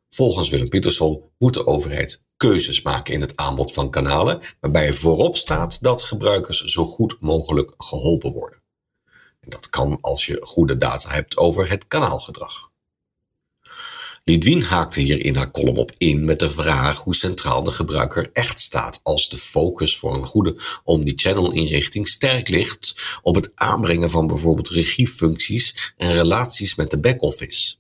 Volgens 0.10 0.50
Willem 0.50 0.70
Pietersson 0.70 1.22
moet 1.38 1.54
de 1.54 1.68
overheid 1.68 2.22
keuzes 2.38 2.82
maken 2.82 3.14
in 3.14 3.22
het 3.22 3.36
aanbod 3.36 3.74
van 3.74 3.90
kanalen, 3.90 4.42
waarbij 4.60 4.94
voorop 4.94 5.38
staat 5.38 5.78
dat 5.82 6.02
gebruikers 6.02 6.64
zo 6.64 6.86
goed 6.86 7.18
mogelijk 7.20 7.74
geholpen 7.78 8.32
worden. 8.32 8.64
En 9.46 9.52
dat 9.52 9.70
kan 9.70 9.98
als 10.02 10.26
je 10.26 10.42
goede 10.46 10.78
data 10.78 11.10
hebt 11.10 11.38
over 11.38 11.70
het 11.70 11.88
kanaalgedrag. 11.88 12.74
Lidwien 14.24 14.64
haakte 14.64 15.02
hier 15.02 15.26
in 15.26 15.36
haar 15.36 15.52
column 15.52 15.78
op 15.78 15.92
in 15.98 16.26
met 16.26 16.40
de 16.40 16.50
vraag 16.50 17.00
hoe 17.00 17.16
centraal 17.16 17.64
de 17.64 17.72
gebruiker 17.72 18.30
echt 18.34 18.60
staat 18.60 19.00
als 19.04 19.30
de 19.30 19.38
focus 19.38 19.98
voor 19.98 20.16
een 20.16 20.26
goede 20.26 20.58
omnichannel 20.84 21.52
inrichting 21.52 22.08
sterk 22.08 22.48
ligt 22.48 23.20
op 23.22 23.36
het 23.36 23.52
aanbrengen 23.56 24.10
van 24.10 24.28
bijvoorbeeld 24.28 24.70
regiefuncties 24.70 25.94
en 25.98 26.14
relaties 26.14 26.76
met 26.76 26.90
de 26.90 27.00
backoffice. 27.00 27.76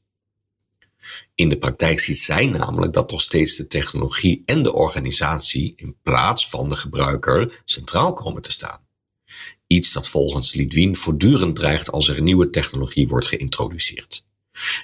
In 1.35 1.49
de 1.49 1.57
praktijk 1.57 1.99
ziet 1.99 2.19
zij 2.19 2.45
namelijk 2.45 2.93
dat 2.93 3.11
nog 3.11 3.21
steeds 3.21 3.55
de 3.55 3.67
technologie 3.67 4.43
en 4.45 4.63
de 4.63 4.73
organisatie 4.73 5.73
in 5.75 5.97
plaats 6.01 6.49
van 6.49 6.69
de 6.69 6.75
gebruiker 6.75 7.61
centraal 7.65 8.13
komen 8.13 8.41
te 8.41 8.51
staan. 8.51 8.84
Iets 9.67 9.93
dat 9.93 10.07
volgens 10.07 10.53
Lidwien 10.53 10.95
voortdurend 10.95 11.55
dreigt 11.55 11.91
als 11.91 12.07
er 12.07 12.21
nieuwe 12.21 12.49
technologie 12.49 13.07
wordt 13.07 13.27
geïntroduceerd. 13.27 14.25